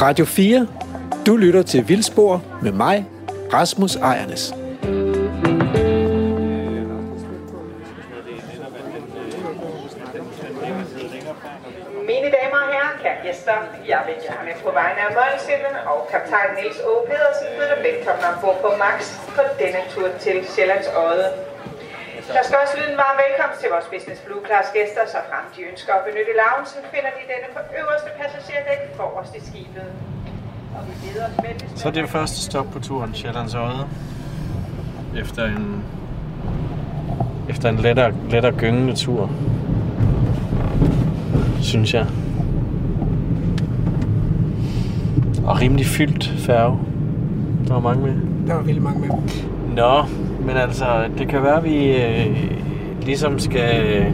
[0.00, 0.66] Radio 4.
[1.26, 3.06] Du lytter til Vildspor med mig,
[3.52, 4.54] Rasmus Ejernes.
[12.10, 13.52] Mine damer og herrer, kære gæster,
[13.88, 16.92] jeg vil gerne på vegne af Mølsinde og kaptajn Niels O.
[17.08, 18.98] Pedersen byde velkommen ombord på Max
[19.36, 21.49] på denne tur til Sjællands Odde.
[22.36, 25.44] Der skal også lyde en varm velkomst til vores Business Blue Class gæster, så frem
[25.54, 29.88] de ønsker at benytte loungen, så finder de denne på øverste passagerdæk forrest i skibet.
[30.76, 33.84] Og vi leder os med Så er det første stop på turen, Sjællands Odde.
[35.22, 35.84] Efter en,
[37.52, 39.30] efter en lettere, lettere gyngende tur.
[41.62, 42.06] Synes jeg.
[45.46, 46.78] Og rimelig fyldt færge.
[47.66, 48.14] Der var mange med.
[48.48, 49.10] Der var vildt mange med.
[49.76, 50.04] Nå,
[50.50, 50.84] men altså,
[51.18, 52.26] det kan være, at vi øh,
[53.02, 54.12] ligesom skal øh,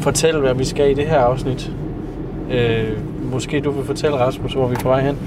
[0.00, 1.72] fortælle, hvad vi skal i det her afsnit.
[2.50, 2.88] Øh,
[3.32, 5.18] måske du vil fortælle, Rasmus, hvor vi er på vej hen.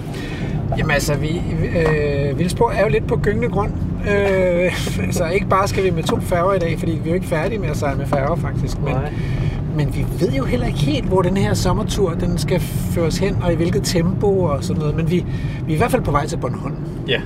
[0.78, 1.42] Jamen altså, vi,
[1.78, 3.72] øh, Vildsborg er jo lidt på gyngende grund.
[4.10, 4.72] Øh,
[5.06, 7.28] altså ikke bare skal vi med to færger i dag, fordi vi er jo ikke
[7.28, 8.82] færdige med at sejle med færger faktisk.
[8.82, 9.14] Men, Nej.
[9.78, 13.36] Men vi ved jo heller ikke helt, hvor den her sommertur den skal føres hen,
[13.44, 14.96] og i hvilket tempo og sådan noget.
[14.96, 15.26] Men vi,
[15.66, 16.76] vi er i hvert fald på vej til Bornholm.
[17.08, 17.22] Ja.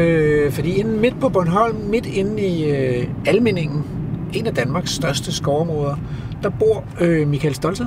[0.00, 3.84] Øh, fordi inde midt på Bornholm, midt inde i øh, Almindingen,
[4.32, 5.96] en af Danmarks største skovområder,
[6.42, 7.86] der bor øh, Michael Stolzer.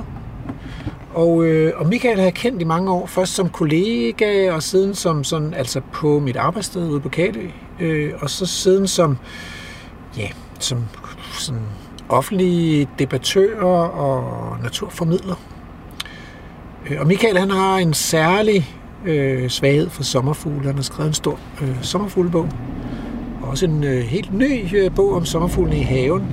[1.14, 4.94] Og, øh, og Michael har jeg kendt i mange år, først som kollega, og siden
[4.94, 7.46] som sådan, altså på mit arbejdssted ude på Katø,
[7.80, 9.18] øh, og så siden som,
[10.16, 10.84] ja, som
[11.38, 11.62] sådan
[12.08, 15.34] offentlig debattør og naturformidler.
[16.90, 18.68] Øh, Og Michael han har en særlig
[19.04, 20.66] øh, svaghed for sommerfugle.
[20.66, 22.48] Han har skrevet en stor øh, sommerfuglebog.
[23.42, 26.26] Og også en øh, helt ny øh, bog om sommerfuglene i haven.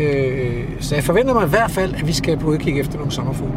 [0.00, 3.12] Øh, så jeg forventer mig i hvert fald, at vi skal på udkig efter nogle
[3.12, 3.54] sommerfugle.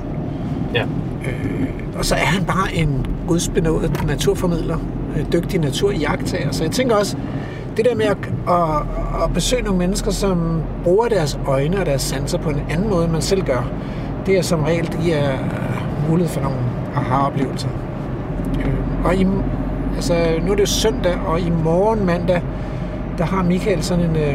[0.73, 0.84] Ja.
[1.25, 4.78] Øh, og så er han bare en gudsbenået naturformidler,
[5.18, 6.52] øh, dygtig naturjagttager.
[6.52, 7.18] Så jeg tænker også,
[7.78, 8.18] det der med at,
[8.48, 12.90] at, at besøge nogle mennesker, som bruger deres øjne og deres sanser på en anden
[12.90, 13.70] måde, end man selv gør,
[14.26, 16.58] det er som regel, det giver øh, mulighed for nogle
[16.96, 17.70] aha-oplevelser.
[18.60, 19.28] Øh, og i,
[19.96, 20.14] altså,
[20.46, 22.42] nu er det jo søndag, og i morgen mandag,
[23.18, 24.34] der har Michael sådan en øh,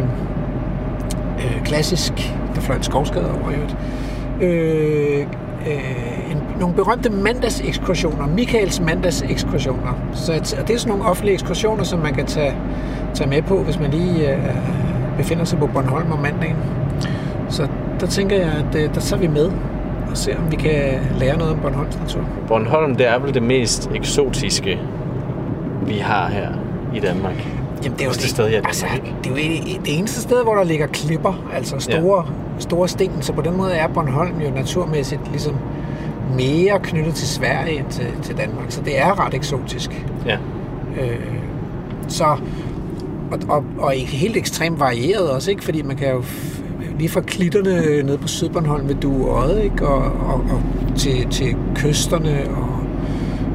[1.39, 2.13] øh, klassisk,
[2.55, 3.77] der fløj en skovskade over i øvrigt,
[4.41, 5.27] øh,
[5.67, 9.93] øh, en, nogle berømte mandagsekskursioner, Michaels mandagsekskursioner.
[10.13, 12.55] Så og det er sådan nogle offentlige ekskursioner, som man kan tage,
[13.15, 14.39] tage med på, hvis man lige øh,
[15.17, 16.57] befinder sig på Bornholm om mandagen.
[17.49, 17.69] Så
[18.01, 19.51] der tænker jeg, at øh, der tager vi med
[20.11, 22.21] og ser, om vi kan lære noget om Bornholms natur.
[22.49, 24.79] Bornholm, det er vel det mest eksotiske,
[25.87, 26.49] vi har her
[26.95, 27.49] i Danmark.
[27.85, 28.87] Jamen, det er jo Første sted Danmark, altså,
[29.25, 32.61] det er jo det, det eneste sted, hvor der ligger klipper, altså store, ja.
[32.61, 33.23] store sten.
[33.23, 35.57] Så på den måde er Bornholm jo naturmæssigt ligesom
[36.37, 38.65] mere knyttet til Sverige end til, til Danmark.
[38.69, 40.07] Så det er ret eksotisk.
[40.27, 40.37] Ja.
[41.01, 41.35] Øh,
[42.09, 42.37] så,
[43.33, 45.65] og, og, og helt ekstremt varieret også, ikke?
[45.65, 46.25] Fordi man kan jo
[46.99, 49.89] lige fra klitterne nede på Sydbornholm ved Dueodde, ikke?
[49.89, 50.63] Og, og, og
[50.97, 52.69] til, til kysterne og,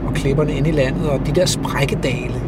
[0.08, 2.42] og klipperne ind i landet, og de der sprækkedale.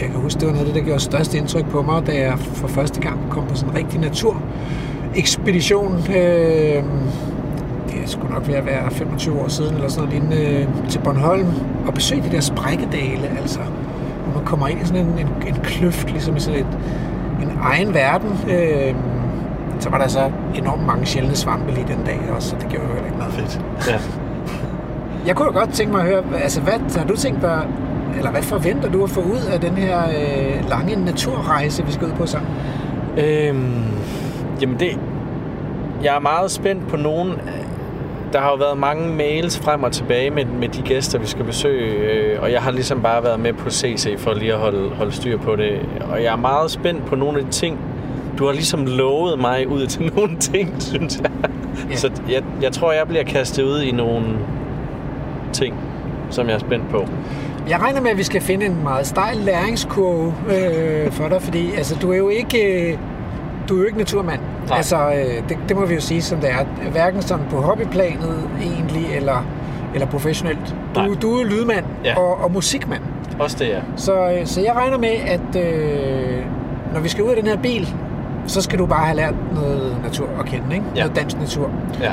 [0.00, 2.12] Jeg kan huske, det var noget af det, der gjorde størst indtryk på mig, da
[2.12, 5.92] jeg for første gang kom på sådan en rigtig naturekspedition.
[6.16, 6.82] Øh,
[7.88, 11.46] det skulle nok være være 25 år siden, eller sådan noget lignende, øh, til Bornholm,
[11.86, 13.60] og besøge de der sprækkedale, altså.
[14.34, 16.66] Man kommer ind i sådan en, en, en kløft, ligesom i sådan et,
[17.42, 18.38] en egen verden.
[18.50, 18.94] Øh,
[19.80, 22.86] så var der så enormt mange sjældne svampe lige den dag også, så det gjorde
[22.86, 23.60] jo heller ikke meget fedt.
[23.88, 23.98] ja.
[25.26, 27.66] Jeg kunne jo godt tænke mig at høre, altså hvad har du tænkt dig,
[28.16, 32.06] eller hvad forventer du at få ud af den her øh, lange naturrejse, vi skal
[32.06, 32.50] ud på sammen?
[33.18, 33.82] Øhm,
[34.60, 34.98] jamen det...
[36.02, 37.32] Jeg er meget spændt på nogen...
[38.34, 41.44] Der har jo været mange mails frem og tilbage med, med de gæster, vi skal
[41.44, 44.88] besøge, øh, og jeg har ligesom bare været med på CC for lige at holde,
[44.88, 45.80] holde styr på det.
[46.10, 47.78] Og jeg er meget spændt på nogle af de ting,
[48.38, 51.30] du har ligesom lovet mig ud til nogle ting, synes jeg.
[51.90, 51.96] Ja.
[51.96, 54.26] Så jeg, jeg tror, jeg bliver kastet ud i nogle
[55.52, 55.74] ting,
[56.30, 57.08] som jeg er spændt på.
[57.68, 61.72] Jeg regner med, at vi skal finde en meget stejl læringskurve øh, for dig, fordi
[61.72, 62.98] altså, du er jo ikke, øh,
[63.68, 64.40] du er jo ikke naturmand.
[64.68, 64.76] Nej.
[64.76, 66.90] Altså, øh, det, det må vi jo sige, som det er.
[66.90, 69.46] Hverken sådan på hobbyplanet egentlig, eller,
[69.94, 70.76] eller professionelt.
[70.94, 71.06] Nej.
[71.06, 72.18] Du, du er lydmand Ja.
[72.18, 73.02] og, og musikmand.
[73.38, 73.80] Også det, ja.
[73.96, 76.38] Så, øh, så jeg regner med, at øh,
[76.94, 77.94] når vi skal ud af den her bil,
[78.46, 80.84] så skal du bare have lært noget natur at kende, ikke?
[80.96, 81.00] Ja.
[81.00, 81.70] Noget dansk natur.
[82.02, 82.12] ja.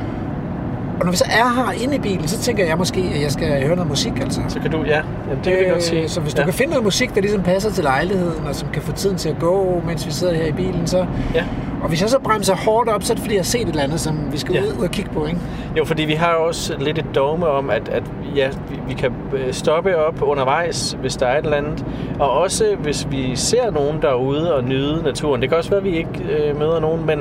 [1.01, 3.31] Og når vi så er her inde i bilen, så tænker jeg måske, at jeg
[3.31, 4.41] skal høre noget musik, altså.
[4.47, 6.09] Så kan du, ja, Jamen, det kan jeg godt sige.
[6.09, 6.45] Så hvis du ja.
[6.45, 9.29] kan finde noget musik, der ligesom passer til lejligheden, og som kan få tiden til
[9.29, 11.05] at gå, mens vi sidder her i bilen, så...
[11.35, 11.43] Ja.
[11.81, 13.67] Og hvis jeg så bremser hårdt op, så er det fordi, jeg har set et
[13.67, 14.61] eller andet, som vi skal Ja.
[14.61, 15.39] ud, og kigge på, ikke?
[15.77, 18.03] Jo, fordi vi har også lidt et dogme om, at, at
[18.35, 21.85] ja, vi, vi kan øh, stoppe op undervejs, hvis der er et eller andet.
[22.19, 25.41] Og også hvis vi ser nogen derude og nyde naturen.
[25.41, 27.19] Det kan også være, at vi ikke øh, møder nogen, men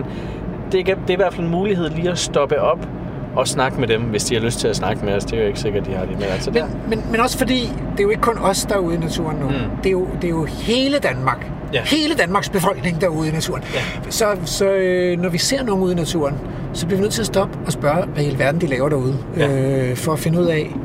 [0.73, 2.89] det, det er i hvert fald en mulighed lige at stoppe op
[3.37, 5.25] og snakke med dem, hvis de har lyst til at snakke med os.
[5.25, 6.15] Det er jo ikke sikkert, de har det.
[6.15, 7.61] Men altså, Men, men, men også fordi,
[7.93, 9.49] det er jo ikke kun os, der er ude i naturen nu.
[9.49, 9.55] Mm.
[9.83, 11.51] Det, er jo, det er jo hele Danmark.
[11.73, 11.83] Ja.
[11.83, 13.63] Hele Danmarks befolkning, der er ude i naturen.
[13.75, 14.11] Ja.
[14.11, 16.35] Så, så øh, når vi ser nogen ude i naturen,
[16.73, 19.19] så bliver vi nødt til at stoppe og spørge, hvad i alverden de laver derude.
[19.37, 19.49] Ja.
[19.49, 20.77] Øh, for at finde ud af,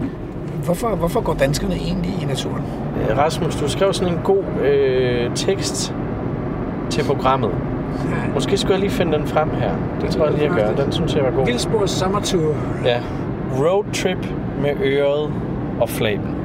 [0.64, 2.64] hvorfor, hvorfor går danskerne egentlig i naturen?
[3.10, 5.94] Øh, Rasmus, du skrev sådan en god øh, tekst
[6.90, 7.52] til programmet.
[8.34, 9.72] Måske skulle jeg lige finde den frem her.
[10.02, 10.84] Det tror jeg lige, jeg gør.
[10.84, 11.46] Den synes jeg var god.
[11.46, 12.56] Vildsborgs sommertur.
[12.86, 13.00] Ja.
[13.60, 15.32] Roadtrip med øret
[15.82, 16.36] og flaben.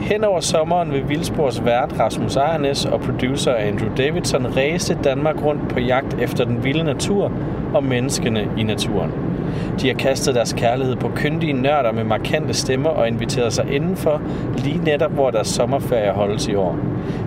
[0.00, 5.68] Hen over sommeren vil Vildsborgs vært Rasmus Ejernes og producer Andrew Davidson ræse Danmark rundt
[5.68, 7.32] på jagt efter den vilde natur
[7.74, 9.12] og menneskene i naturen.
[9.80, 14.22] De har kastet deres kærlighed på kyndige nørder med markante stemmer og inviteret sig indenfor
[14.56, 16.78] lige netop, hvor deres sommerferie holdes i år.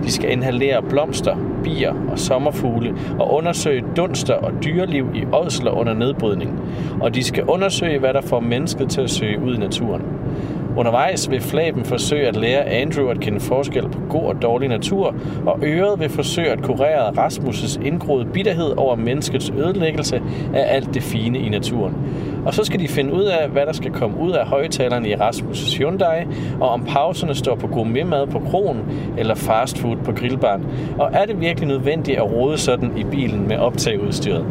[0.04, 5.94] De skal inhalere blomster, bier og sommerfugle og undersøge dunster og dyreliv i ådsler under
[5.94, 6.60] nedbrydning.
[7.00, 10.02] Og de skal undersøge, hvad der får mennesket til at søge ud i naturen.
[10.76, 15.14] Undervejs vil Flaben forsøge at lære Andrew at kende forskel på god og dårlig natur,
[15.46, 20.22] og Øret vil forsøge at kurere Rasmus' indgroede bitterhed over menneskets ødelæggelse
[20.54, 21.94] af alt det fine i naturen.
[22.46, 25.14] Og så skal de finde ud af, hvad der skal komme ud af højtalerne i
[25.14, 26.24] Rasmus' Hyundai,
[26.60, 28.82] og om pauserne står på gourmetmad på kronen
[29.18, 30.66] eller fastfood på grillbaren.
[30.98, 34.44] Og er det virkelig nødvendigt at rode sådan i bilen med optageudstyret?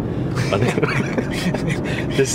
[0.53, 0.67] Og det,
[2.17, 2.27] det,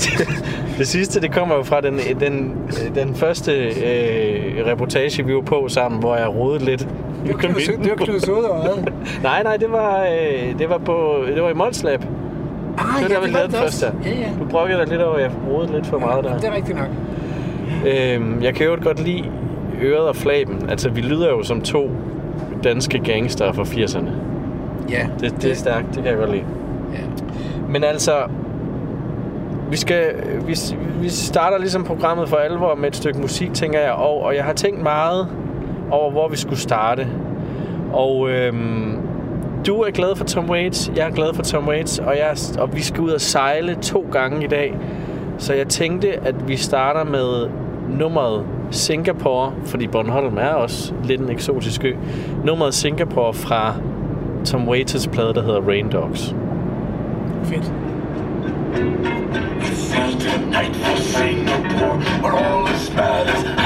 [0.78, 2.54] det sidste, det kommer jo fra den, den,
[2.94, 6.80] den første øh, reportage, vi var på sammen, hvor jeg rodede lidt.
[6.80, 8.90] Det var Knud- det var.
[9.22, 12.04] Nej, nej, det var, øh, det var, på, det var i Molslab.
[12.78, 13.58] Ah, det var der, vi lavede også.
[13.58, 13.92] første.
[14.04, 14.28] Ja, ja.
[14.40, 16.36] Du brokkede dig lidt over, at jeg rodede lidt for meget der.
[16.38, 16.88] Det er rigtigt nok.
[17.86, 19.24] Øhm, jeg kan jo godt lide
[19.82, 20.66] øret og flaben.
[20.70, 21.90] Altså, vi lyder jo som to
[22.64, 24.10] danske gangster fra 80'erne.
[24.90, 25.06] Ja.
[25.20, 26.44] Det, det er stærkt, det kan jeg godt lide.
[26.92, 26.98] ja.
[27.68, 28.12] Men altså,
[29.70, 30.14] vi, skal,
[30.46, 30.56] vi,
[31.00, 33.92] vi starter ligesom programmet for alvor med et stykke musik, tænker jeg.
[33.92, 35.28] Og, og jeg har tænkt meget
[35.90, 37.06] over, hvor vi skulle starte.
[37.92, 38.98] Og øhm,
[39.66, 42.76] du er glad for Tom Waits, jeg er glad for Tom Waits, og, jeg, og
[42.76, 44.74] vi skal ud og sejle to gange i dag.
[45.38, 47.48] Så jeg tænkte, at vi starter med
[47.98, 51.92] nummeret Singapore, fordi Bornholm er også lidt en eksotisk ø.
[52.44, 53.74] Nummeret Singapore fra
[54.44, 56.34] Tom Waits' plade, der hedder Rain Dogs.
[57.44, 57.72] Fedt.
[59.62, 59.92] It's
[60.50, 63.65] night for Singapore, where all is bad as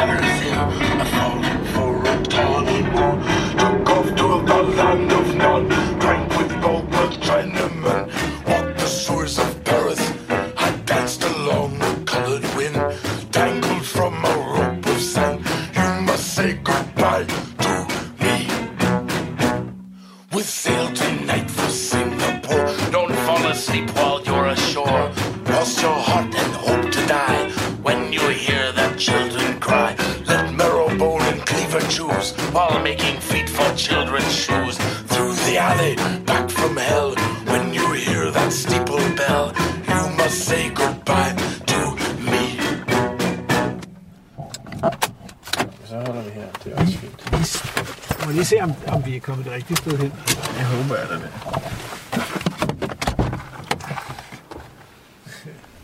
[49.21, 50.13] er kommet det rigtige sted hen.
[50.59, 51.31] Jeg håber, jeg det.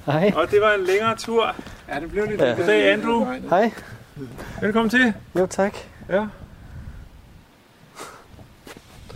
[0.07, 0.33] Hej.
[0.37, 1.55] Og det var en længere tur.
[1.89, 2.41] Ja, det blev lidt...
[2.41, 2.55] Ja.
[2.55, 3.25] Goddag, Andrew.
[3.51, 3.71] Hej.
[4.61, 5.13] Velkommen til.
[5.39, 5.77] Jo, tak.
[6.09, 6.27] Ja.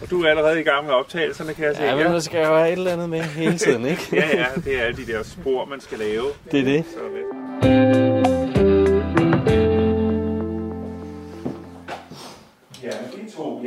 [0.02, 1.82] Og du er allerede i gang med optagelserne, kan jeg se.
[1.82, 4.08] Ja, men man skal jo have et eller andet med hele tiden, ikke?
[4.12, 6.26] ja, ja, det er alle de der spor, man skal lave.
[6.52, 6.84] Det er det.
[6.92, 7.99] Så,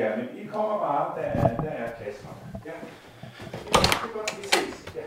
[0.04, 2.30] ja, men I kommer bare, der er, der er Kasper.
[2.66, 2.72] Ja.
[3.70, 4.96] Det er godt, vi ses.
[4.96, 5.02] Ja.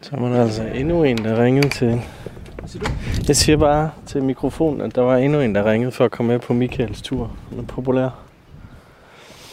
[0.00, 2.02] Så var der altså endnu en, der ringede til...
[3.28, 6.32] Jeg siger bare til mikrofonen, at der var endnu en, der ringede for at komme
[6.32, 7.30] med på Michaels tur.
[7.50, 8.08] Han er populær.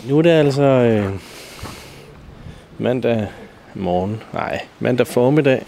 [0.09, 1.19] Nu er det altså øh,
[2.77, 3.27] mandag
[3.73, 4.21] morgen.
[4.33, 5.65] Nej, mandag formiddag.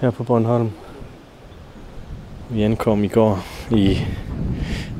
[0.00, 0.70] Her på Bornholm.
[2.50, 3.38] Vi ankom i går
[3.70, 3.98] i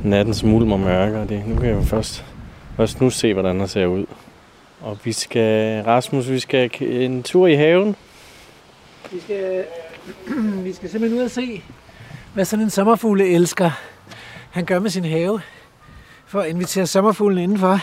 [0.07, 2.25] nattens mulm og mørke, og det, nu kan jeg jo først,
[2.77, 4.07] først nu se, hvordan der ser ud.
[4.81, 7.97] Og vi skal, Rasmus, vi skal en tur i haven.
[9.13, 9.65] Vi skal,
[10.65, 11.63] vi skal simpelthen ud og se,
[12.35, 13.71] hvad sådan en sommerfugle elsker.
[14.51, 15.41] Han gør med sin have
[16.27, 17.81] for at invitere sommerfuglen indenfor.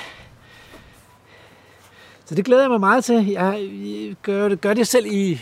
[2.25, 3.27] Så Så det glæder jeg mig meget til.
[3.27, 3.69] Jeg
[4.21, 5.41] gør det, gør det selv i,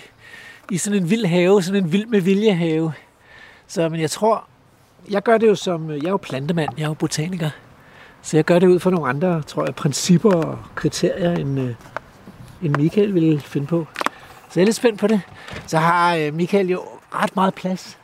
[0.72, 2.94] i sådan en vild have, sådan en vild med vilje have.
[3.68, 4.48] Så men jeg tror,
[5.10, 7.50] jeg gør det jo som, jeg er jo plantemand, jeg er jo botaniker.
[8.22, 11.76] Så jeg gør det ud fra nogle andre, tror jeg, principper og kriterier, end, øh,
[12.62, 13.88] end Michael ville finde på.
[14.50, 15.22] Så jeg er lidt spændt på det.
[15.68, 16.82] Så har øh, Michael jo
[17.16, 17.98] ret meget plads.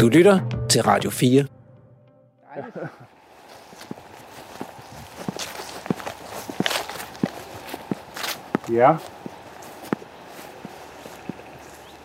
[0.00, 1.44] Du lytter til Radio 4.
[8.72, 8.96] Ja.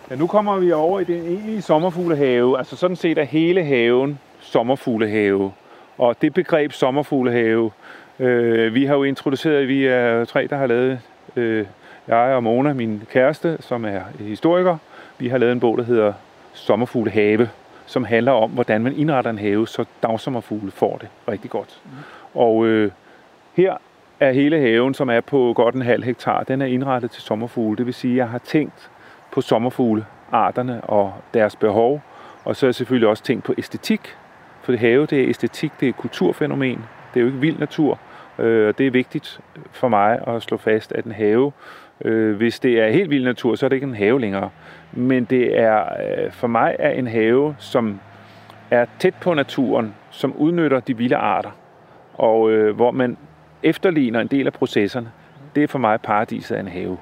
[0.10, 2.58] Ja, nu kommer vi over i den egentlige sommerfuglehave.
[2.58, 5.51] Altså sådan set er hele haven sommerfuglehave.
[5.98, 7.72] Og det begreb sommerfuglehave,
[8.20, 11.00] øh, vi har jo introduceret, vi er tre, der har lavet,
[11.36, 11.66] øh,
[12.08, 14.78] jeg og Mona, min kæreste, som er historiker,
[15.18, 16.13] vi har lavet en bog, der hedder
[16.54, 17.50] Sommerfuglehave,
[17.86, 21.82] som handler om, hvordan man indretter en have, så dagsommerfugle får det rigtig godt.
[21.86, 21.92] Mm.
[22.34, 22.92] Og øh,
[23.54, 23.78] her
[24.20, 27.78] er hele haven, som er på godt en halv hektar, den er indrettet til sommerfugle.
[27.78, 28.89] Det vil sige, at jeg har tænkt
[29.32, 32.02] på sommerfuglearterne og deres behov,
[32.46, 34.16] og så har jeg selvfølgelig også tænkt på æstetik,
[34.62, 37.60] for det have, det er æstetik, det er et kulturfænomen, det er jo ikke vild
[37.60, 38.00] natur,
[38.40, 39.40] øh, og det er vigtigt
[39.72, 41.52] for mig at slå fast, at en have,
[42.06, 44.50] øh, hvis det er helt vild natur, så er det ikke en have længere.
[44.92, 48.00] Men det er øh, for mig er en have, som
[48.72, 51.52] er tæt på naturen, som udnytter de vilde arter,
[52.14, 53.18] og øh, hvor man
[53.64, 55.12] efterligner en del af processerne.
[55.56, 56.98] Det er for mig paradiset af en have.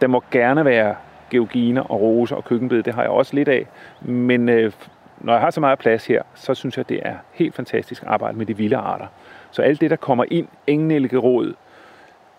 [0.00, 0.94] Der må gerne være
[1.30, 3.66] georginer og roser og køkkenbed, det har jeg også lidt af,
[4.00, 4.72] men øh,
[5.18, 8.08] når jeg har så meget plads her, så synes jeg, det er helt fantastisk at
[8.08, 9.06] arbejde med de vilde arter.
[9.50, 11.54] Så alt det, der kommer ind, engnælkeråd,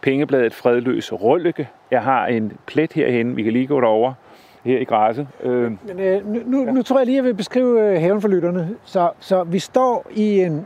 [0.01, 1.69] pengebladet fredløs rølløkke.
[1.91, 4.13] Jeg har en plet herhen, vi kan lige gå derover
[4.65, 5.27] her i græsset.
[5.43, 8.21] Øh, Men øh, nu, nu, nu tror jeg lige, at jeg vil beskrive øh, haven
[8.21, 8.69] for lytterne.
[8.83, 10.65] Så, så vi står i en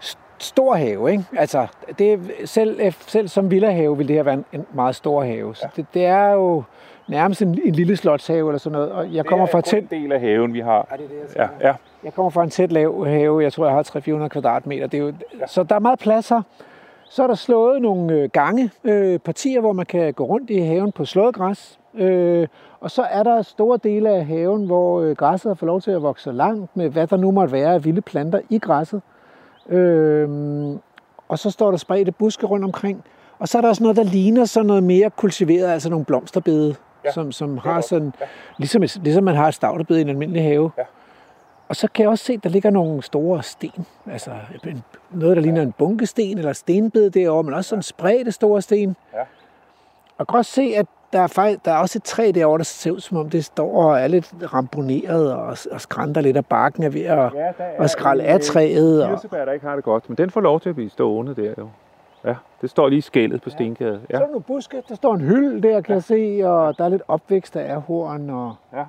[0.00, 1.24] st- stor have, ikke?
[1.36, 1.66] Altså,
[1.98, 5.54] det er, selv, selv som villahave vil det her være en, en meget stor have.
[5.54, 6.62] Så det, det er jo
[7.08, 8.92] nærmest en, en lille slotshave eller sådan noget.
[8.92, 9.82] Og jeg kommer fra tæt...
[9.82, 10.88] en del af haven, vi har.
[10.90, 11.74] Ja, det er det, jeg Ja, ja.
[12.04, 13.42] Jeg kommer fra en tæt lav have.
[13.42, 14.86] Jeg tror, jeg har 300-400 kvadratmeter.
[14.86, 15.46] Det er jo, ja.
[15.46, 16.42] Så der er meget plads her.
[17.10, 20.58] Så er der slået nogle øh, gange, øh, partier, hvor man kan gå rundt i
[20.58, 21.78] haven på slået græs.
[21.94, 22.48] Øh,
[22.80, 26.02] og så er der store dele af haven, hvor øh, græsset fået lov til at
[26.02, 29.02] vokse langt med, hvad der nu måtte være af vilde planter i græsset.
[29.68, 30.28] Øh,
[31.28, 33.04] og så står der spredte buske rundt omkring.
[33.38, 36.74] Og så er der også noget, der ligner sådan noget mere kultiveret, altså nogle blomsterbede,
[37.06, 37.12] ja.
[37.12, 38.26] som, som har sådan, ja.
[38.58, 40.70] ligesom, et- ligesom man har et stavtebede i en almindelig have.
[40.78, 40.82] Ja.
[41.68, 43.86] Og så kan jeg også se, at der ligger nogle store sten.
[44.10, 44.30] Altså
[44.66, 48.96] en, noget, der ligner en bunkesten eller stenbed derovre, men også sådan spredte store sten.
[49.14, 49.18] Ja.
[50.18, 52.64] Og kan også se, at der er, faktisk, der er også et træ derovre, der
[52.64, 56.46] ser ud som om det står og er lidt ramponeret og, og skrænter lidt, og
[56.46, 59.04] barken er ved at, Ja, er at skralde af øh, træet.
[59.04, 61.34] Og, Kirsebær, der ikke har det godt, men den får lov til at blive stående
[61.34, 61.68] der jo.
[62.26, 64.00] Ja, det står lige i skældet på Stenkade.
[64.00, 64.14] så Ja.
[64.14, 66.88] er der nogle buske, der står en hylde der, kan jeg se, og der er
[66.88, 68.30] lidt opvækst, der er horn.
[68.30, 68.84] Og, Ja.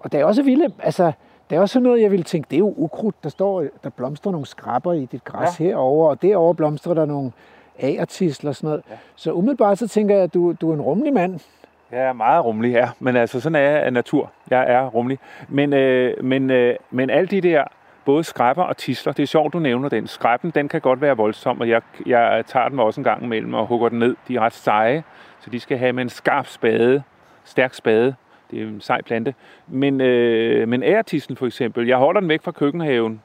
[0.00, 1.12] og der er også vilde, altså,
[1.50, 3.14] der er også noget, jeg ville tænke, det er jo ukrudt.
[3.24, 5.64] Der står, der blomstrer nogle skrabber i dit græs ja.
[5.64, 7.32] herover, og derovre blomstrer der nogle
[7.78, 8.82] agertisler og sådan noget.
[8.90, 8.94] Ja.
[9.16, 11.40] Så umiddelbart så tænker jeg, at du, du er en rummelig mand.
[11.92, 12.88] Jeg er meget rummelig, ja.
[13.00, 14.30] Men altså, sådan er jeg af natur.
[14.50, 15.18] Jeg er rummelig.
[15.48, 17.64] Men, øh, men, øh, men alle de der,
[18.04, 20.06] både skræpper og tisler, det er sjovt, du nævner den.
[20.06, 23.54] Skræppen, den kan godt være voldsom, og jeg, jeg tager den også en gang imellem
[23.54, 24.16] og hugger den ned.
[24.28, 25.02] De er ret seje,
[25.40, 27.02] så de skal have med en skarp spade,
[27.44, 28.14] stærk spade.
[28.50, 29.34] Det er en sej plante.
[29.68, 33.22] Men, øh, men ærtislen for eksempel, jeg holder den væk fra køkkenhaven,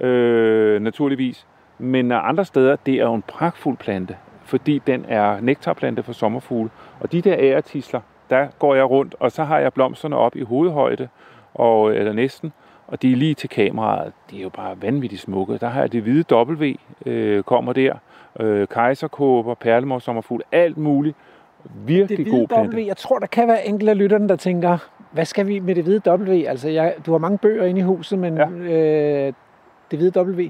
[0.00, 1.46] øh, naturligvis.
[1.78, 6.70] Men andre steder, det er jo en pragtfuld plante, fordi den er nektarplante for sommerfugle.
[7.00, 8.00] Og de der æretisler,
[8.30, 11.08] der går jeg rundt, og så har jeg blomsterne op i hovedhøjde,
[11.54, 12.52] og, eller næsten,
[12.86, 14.12] og de er lige til kameraet.
[14.30, 15.58] De er jo bare vanvittigt smukke.
[15.58, 16.72] Der har jeg det hvide W,
[17.06, 17.94] øh, kommer der.
[18.40, 21.16] Øh, kejserkåber, perlemor, sommerfugl, alt muligt.
[21.86, 22.76] Virkelig Det god hvide plante.
[22.76, 24.78] W, jeg tror, der kan være enkelte af lytterne, der tænker,
[25.10, 26.44] hvad skal vi med det hvide W?
[26.48, 28.48] Altså, jeg, du har mange bøger inde i huset, men Ja.
[28.48, 29.32] øh,
[29.90, 30.42] det hvide W.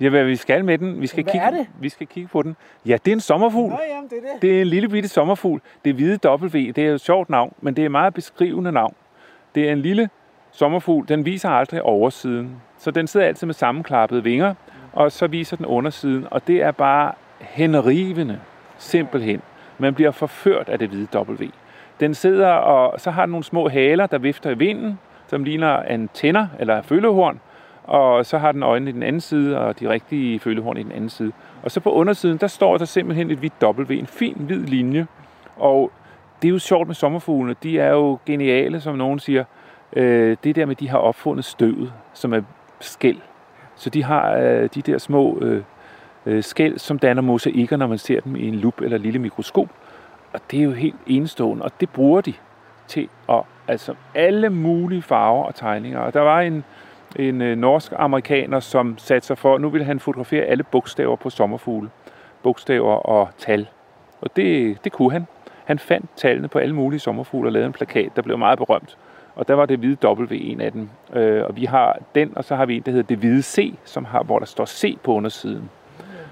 [0.00, 1.00] Ja, hvad vi skal med den?
[1.00, 1.66] Vi skal, Hvad kigge, det?
[1.80, 2.56] vi skal kigge på den.
[2.86, 3.72] Ja, det er en sommerfugl.
[3.90, 4.42] jamen, det er det.
[4.42, 5.60] Det er en lille bitte sommerfugl.
[5.84, 8.94] Det hvide W, det er et sjovt navn, men det er et meget beskrivende navn.
[9.54, 10.08] Det er en lille
[10.52, 11.08] sommerfugl.
[11.08, 12.62] Den viser aldrig oversiden.
[12.78, 14.54] Så den sidder altid med sammenklappede vinger,
[14.92, 16.26] og så viser den undersiden.
[16.30, 18.40] Og det er bare henrivende,
[18.78, 19.42] simpelthen.
[19.78, 21.44] Man bliver forført af det hvide W.
[22.00, 25.82] Den sidder, og så har den nogle små haler, der vifter i vinden, som ligner
[25.82, 27.40] antenner eller følehorn,
[27.84, 30.92] Og så har den øjnene i den anden side, og de rigtige følehorn i den
[30.92, 31.32] anden side.
[31.62, 35.06] Og så på undersiden, der står der simpelthen et hvidt W, en fin hvid linje.
[35.56, 35.92] Og
[36.42, 37.56] det er jo sjovt med sommerfuglene.
[37.62, 39.44] De er jo geniale, som nogen siger.
[39.96, 42.40] Øh, det der med, de har opfundet støvet, som er
[42.80, 43.18] skæld.
[43.76, 45.62] Så de har øh, de der små øh,
[46.26, 49.68] øh, skæl, som danner mosaikker, når man ser dem i en lup eller lille mikroskop.
[50.32, 52.34] Og det er jo helt enestående, og det bruger de
[52.86, 55.98] til at, altså alle mulige farver og tegninger.
[55.98, 56.64] Og der var en,
[57.16, 61.90] en øh, norsk-amerikaner, som satte sig for, nu ville han fotografere alle bogstaver på sommerfugle.
[62.42, 63.68] Bogstaver og tal.
[64.20, 65.26] Og det, det kunne han.
[65.64, 68.96] Han fandt tallene på alle mulige sommerfugle og lavede en plakat, der blev meget berømt.
[69.34, 70.88] Og der var det hvide W en af dem.
[71.14, 73.74] Øh, og vi har den, og så har vi en, der hedder det hvide C,
[73.84, 75.70] som har, hvor der står C på undersiden.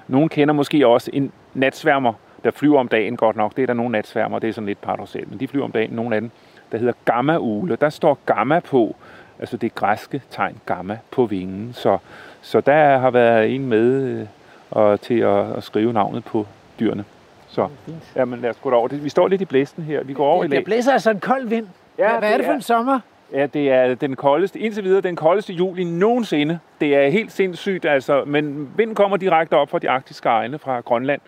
[0.08, 2.12] Nogle kender måske også en natsværmer,
[2.44, 3.56] der flyver om dagen godt nok.
[3.56, 5.90] Det er der nogle natsværmer, det er sådan lidt paradoxalt, men de flyver om dagen,
[5.90, 6.30] nogle af dem,
[6.72, 7.76] der hedder gamma-ugle.
[7.76, 8.96] Der står gamma på,
[9.38, 11.70] altså det græske tegn gamma på vingen.
[11.72, 11.98] Så,
[12.42, 14.26] så der har været en med øh,
[14.70, 16.46] og til at, at skrive navnet på
[16.80, 17.04] dyrene.
[17.48, 17.68] Så,
[18.16, 18.88] jamen lad os gå derover.
[18.88, 20.04] Vi står lidt i blæsten her.
[20.04, 20.56] Vi går over i Det, lag.
[20.56, 21.66] det blæser altså en kold vind.
[22.00, 23.00] Ja, hvad, hvad er det det for en sommer?
[23.32, 26.58] Ja, det er den koldeste, indtil videre den koldeste juli nogensinde.
[26.80, 30.80] Det er helt sindssygt, altså, men vinden kommer direkte op fra de arktiske egne fra
[30.80, 31.20] Grønland,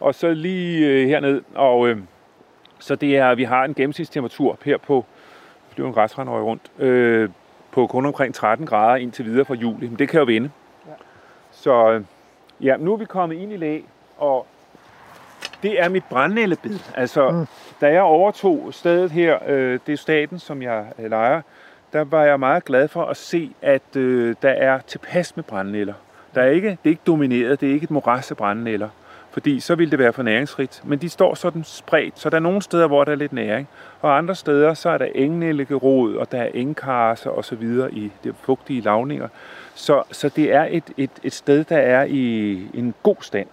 [0.00, 1.98] og så lige øh, herned, og øh,
[2.78, 5.04] så det er, vi har en gennemsnitstemperatur her på,
[5.76, 7.30] det er en græsrende rundt, øh,
[7.70, 10.50] på kun omkring 13 grader indtil videre fra juli, men det kan jo vende.
[10.86, 10.92] Ja.
[11.50, 12.04] Så øh,
[12.60, 13.80] ja, nu er vi kommet ind i læ,
[14.18, 14.46] og
[15.62, 16.78] det er mit brændnællebed.
[16.94, 17.46] Altså, mm.
[17.80, 21.42] da jeg overtog stedet her, øh, det er staten, som jeg øh, lejer,
[21.92, 25.94] der var jeg meget glad for at se, at øh, der er tilpas med brændnælder.
[26.34, 28.36] Der er ikke, det er ikke domineret, det er ikke et moras af
[29.36, 30.82] fordi så ville det være for næringsrigt.
[30.84, 33.68] Men de står sådan spredt, så der er nogle steder, hvor der er lidt næring,
[34.00, 38.12] og andre steder, så er der engnælligerod, og der er engkarser og så videre i
[38.24, 39.28] de fugtige lavninger.
[39.74, 43.48] Så, så det er et, et, et sted, der er i en god stand.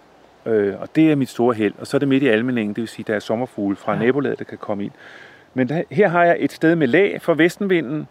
[0.46, 1.74] Øh, og det er mit store held.
[1.80, 4.00] Og så er det midt i almeningen, det vil sige, der er sommerfugle fra ja.
[4.00, 4.92] nabolaget, der kan komme ind.
[5.54, 8.08] Men der, her har jeg et sted med lag for vestenvinden.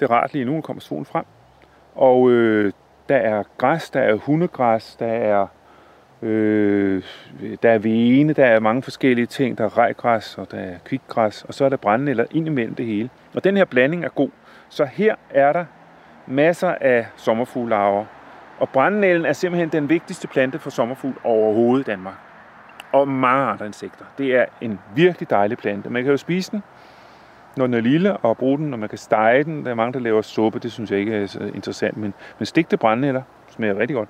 [0.00, 1.24] Det er rart lige nu, kommer solen frem.
[1.94, 2.72] Og øh,
[3.08, 5.46] der er græs, der er hundegræs, der er,
[6.22, 7.02] øh,
[7.62, 9.58] der er vene, der er mange forskellige ting.
[9.58, 12.86] Der er rejgræs, og der er kvikgræs, og så er der brændnælder ind imellem det
[12.86, 13.10] hele.
[13.34, 14.30] Og den her blanding er god.
[14.68, 15.64] Så her er der
[16.26, 18.04] masser af sommerfuglearver.
[18.58, 22.14] Og brændnælden er simpelthen den vigtigste plante for sommerfugl overhovedet i Danmark.
[22.92, 24.04] Og mange andre insekter.
[24.18, 25.90] Det er en virkelig dejlig plante.
[25.90, 26.62] Man kan jo spise den,
[27.56, 29.64] når den er lille, og bruge den, når man kan stege den.
[29.64, 30.58] Der er mange, der laver suppe.
[30.58, 31.96] Det synes jeg ikke er så interessant.
[31.96, 34.08] Men, men stigte brændnælder smager rigtig godt.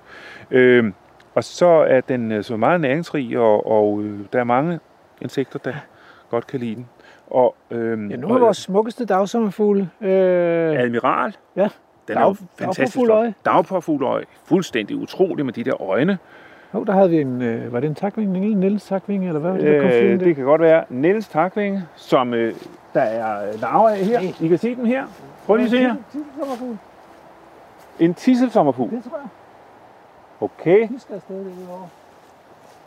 [0.50, 0.92] Øh,
[1.34, 4.80] og så er den øh, så meget næringsrig, og, og øh, der er mange
[5.20, 5.72] insekter, der
[6.30, 6.88] godt kan lide den.
[7.30, 9.90] Og, øh, Ja, nu er vores smukkeste dagsommerfugle.
[10.00, 10.10] Øh,
[10.80, 11.36] Admiral.
[11.56, 11.68] Ja.
[12.08, 12.98] Den er jo Dag- fantastisk.
[13.44, 14.24] Dagpåfugleøje.
[14.44, 16.18] Fuldstændig utrolig med de der øjne.
[16.74, 19.50] jo, der havde vi en, øh, var det en takvinge, en Niels takvinge, eller hvad
[19.50, 20.24] var det, der kom Øh, flyvende?
[20.24, 22.54] det kan godt være Niels Takvinge, som øh,
[22.94, 24.20] der er larver af her.
[24.20, 24.32] Nej.
[24.40, 25.06] I kan se dem her.
[25.46, 25.94] Prøv lige at se her.
[28.00, 28.90] En tisselsommerfugl.
[28.90, 29.28] det tror jeg.
[30.40, 31.88] Okay, Vi skal afsted derovre.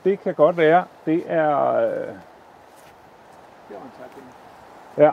[0.04, 0.84] det kan godt være.
[1.06, 1.74] Det er...
[1.76, 1.98] Øh, Det
[3.70, 4.30] var en takvinge.
[4.98, 5.12] ja.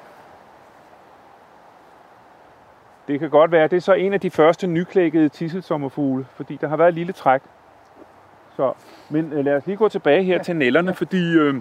[3.08, 3.68] Det kan godt være.
[3.68, 7.12] Det er så en af de første nyklækkede tisselsommerfugle, fordi der har været et lille
[7.12, 7.40] træk.
[8.56, 8.72] Så,
[9.10, 10.42] men øh, lad os lige gå tilbage her ja.
[10.42, 11.54] til nælderne, fordi øh,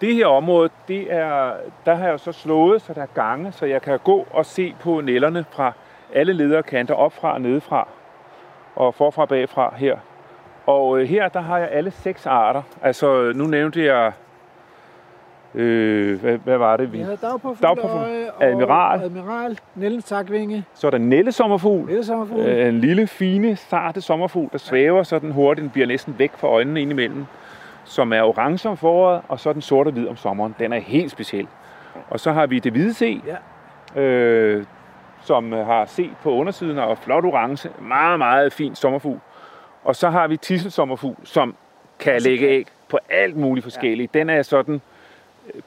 [0.00, 1.52] det her område, det er,
[1.86, 4.74] der har jeg så slået, så der er gange, så jeg kan gå og se
[4.80, 5.72] på nælderne fra
[6.14, 7.88] alle lederkanter, op fra og nedefra,
[8.76, 9.98] og forfra og bagfra her.
[10.66, 12.62] Og øh, her, der har jeg alle seks arter.
[12.82, 14.12] Altså, nu nævnte jeg,
[15.56, 16.92] øh, hvad, hvad var det?
[16.92, 17.02] Vi Vi?
[17.04, 19.00] havde Dagpåfugleøje, dagpåfugleøje og admiral.
[19.02, 22.40] admiral, Niels takvinge, Så er der nældesommerfugl, lille sommerfugl.
[22.40, 25.62] Øh, en lille, fine, sarte sommerfugl, der svæver sådan hurtigt.
[25.62, 27.24] Den bliver næsten væk fra øjnene indimellem.
[27.84, 30.54] Som er orange om foråret, og så er den sort og hvid om sommeren.
[30.58, 31.46] Den er helt speciel.
[32.10, 33.20] Og så har vi det hvide C,
[33.94, 34.00] Ja.
[34.00, 34.64] øh,
[35.22, 37.68] som har C på undersiden og flot orange.
[37.80, 39.18] Meget, meget fin sommerfugl.
[39.84, 41.54] Og så har vi tisselsommerfugl, som
[41.98, 44.14] kan lægge æg på alt muligt forskelligt.
[44.14, 44.80] Den er sådan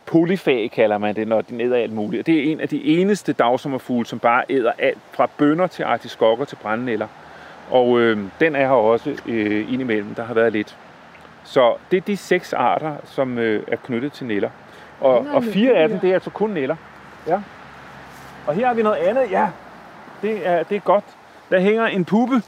[0.05, 2.19] polyfag, kalder man det, når den æder alt muligt.
[2.19, 5.83] Og det er en af de eneste dagsommerfugle, som bare æder alt, fra bønner til
[5.83, 7.07] artiskokker til brændnælder.
[7.71, 10.15] Og øh, den er her også øh, indimellem.
[10.15, 10.77] Der har været lidt.
[11.43, 14.49] Så det er de seks arter, som øh, er knyttet til næller.
[14.99, 16.75] Og, og fire af dem, det er altså kun næller.
[17.27, 17.41] Ja.
[18.47, 19.31] Og her har vi noget andet.
[19.31, 19.49] Ja,
[20.21, 21.03] det er, det er godt.
[21.49, 22.41] Der hænger en puppe.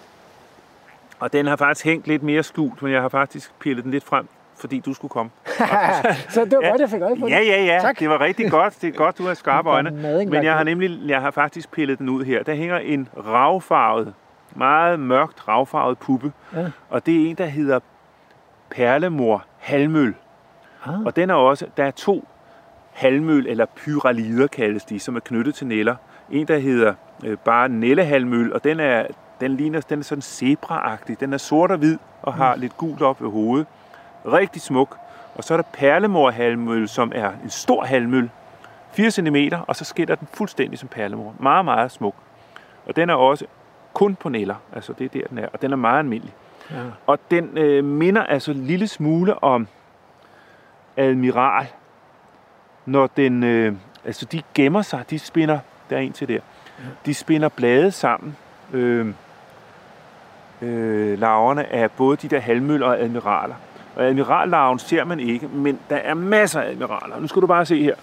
[1.20, 4.04] Og den har faktisk hængt lidt mere skjult, men jeg har faktisk pillet den lidt
[4.04, 4.28] frem,
[4.62, 5.32] fordi du skulle komme.
[6.30, 7.48] så det var godt, jeg fik øje på Ja, det.
[7.48, 7.80] ja, ja.
[7.82, 8.00] Tak.
[8.00, 8.82] Det var rigtig godt.
[8.82, 9.92] Det er godt, du har skarpe øjne.
[10.26, 12.44] Men jeg har nemlig, jeg har faktisk pillet den ud her.
[12.44, 14.14] Der hænger en ravfarvet,
[14.56, 16.32] meget mørkt ravfarvet puppe.
[16.56, 16.66] Ja.
[16.90, 17.80] Og det er en, der hedder
[18.70, 20.14] perlemor halvmøl.
[20.86, 21.02] Ah.
[21.06, 22.28] Og den er også, der er to
[22.92, 25.96] halvmøl, eller pyralider kaldes de, som er knyttet til næller.
[26.32, 26.94] En, der hedder
[27.26, 29.06] øh, bare nællehalvmøl, og den er,
[29.42, 31.16] den ligner, den er sådan zebra -agtig.
[31.20, 33.68] Den er sort og hvid, og har lidt gult op ved hovedet.
[34.26, 34.98] Rigtig smuk.
[35.36, 38.30] Og så er der perlemorhalmøl, som er en stor halvmøl.
[38.92, 39.36] 4 cm,
[39.68, 41.36] og så skinner den fuldstændig som perlemor.
[41.40, 42.16] Meget, meget smuk.
[42.86, 43.46] Og den er også
[43.94, 44.56] kun på næller.
[44.74, 45.48] Altså det er der, den er.
[45.54, 46.34] Og den er meget almindelig.
[46.72, 46.76] Ja.
[47.08, 49.68] Og den øh, minder altså en lille smule om
[50.98, 51.68] admiral,
[52.86, 56.40] når den, øh, altså de gemmer sig, de spinder, der er en til der,
[57.06, 58.38] de spinder blade sammen,
[58.74, 59.14] øh,
[60.62, 63.56] øh, larverne af både de der halvmøller og admiraler.
[63.96, 67.20] Og admirallarven ser man ikke, men der er masser af admiraler.
[67.20, 67.96] Nu skal du bare se her.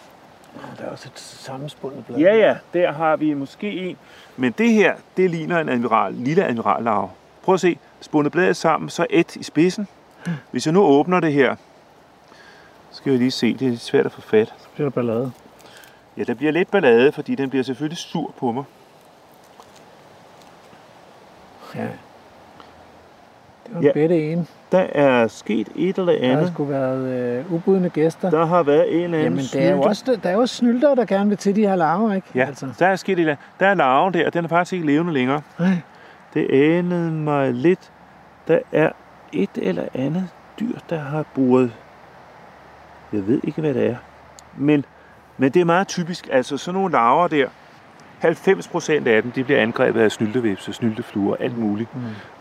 [0.79, 2.19] Der er også et sammenspundet blad.
[2.19, 3.97] Ja, ja, der har vi måske en.
[4.37, 7.11] Men det her, det ligner en admiral, lille admirallarve.
[7.43, 9.89] Prøv at se, spundet bladet sammen, så et i spidsen.
[10.51, 11.57] Hvis jeg nu åbner det her,
[12.91, 14.49] skal vi lige se, det er lidt svært at få fat.
[14.59, 15.33] Så bliver der ballade.
[16.17, 18.65] Ja, der bliver lidt ballade, fordi den bliver selvfølgelig sur på mig.
[21.75, 21.81] Ja.
[21.81, 21.91] Det
[23.75, 23.93] var en Ja.
[23.93, 24.49] bedte en.
[24.73, 26.53] Der er sket et eller Der har andet.
[26.53, 28.31] sgu været øh, ubudne gæster.
[28.31, 30.55] Der har været en eller anden Jamen, der er, jo også, der er jo også
[30.55, 32.27] snylter, der gerne vil til de her larver, ikke?
[32.35, 32.69] Ja, Altså.
[32.79, 33.45] der er sket et eller andet.
[33.61, 35.41] Der er larven der, og den er faktisk ikke levende længere.
[35.59, 35.77] Nej.
[36.35, 37.93] Det anede mig lidt.
[38.49, 38.91] Der er
[39.33, 40.29] et eller andet
[40.61, 41.73] dyr, der har boret.
[43.13, 43.97] Jeg ved ikke, hvad det er.
[44.57, 44.85] Men,
[45.39, 46.29] men det er meget typisk.
[46.33, 47.47] Altså sådan nogle larver der.
[48.19, 51.95] 90 procent af dem, de bliver angrebet af snyltevæbs og snyltefluer alt muligt.
[51.97, 52.01] Mm.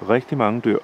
[0.09, 0.77] Rigtig mange dør.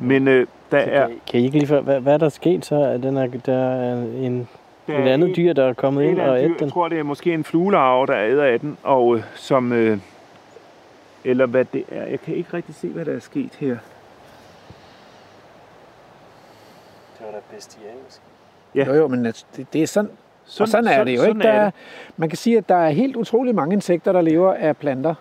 [0.00, 2.64] Men øh, der er, Kan, kan I ikke lige for, hvad, hvad er der sket
[2.64, 2.74] så?
[2.76, 4.48] Er den er, der er en,
[4.86, 6.64] der et er andet en- dyr, der er kommet ind og ædt den?
[6.66, 9.72] Jeg tror, det er måske en fluelarve, der æder af den, og øh, som...
[9.72, 9.98] Øh,
[11.24, 12.06] eller hvad det er.
[12.06, 13.68] Jeg kan ikke rigtig se, hvad der er sket her.
[17.18, 18.20] Det var da bestialsk.
[18.74, 18.84] Ja.
[18.86, 20.10] Jo, jo, men det, det er sådan,
[20.44, 21.24] sådan, og sådan er det jo ikke.
[21.24, 21.74] sådan Der er er, det.
[22.16, 25.14] man kan sige, at der er helt utrolig mange insekter, der lever af planter.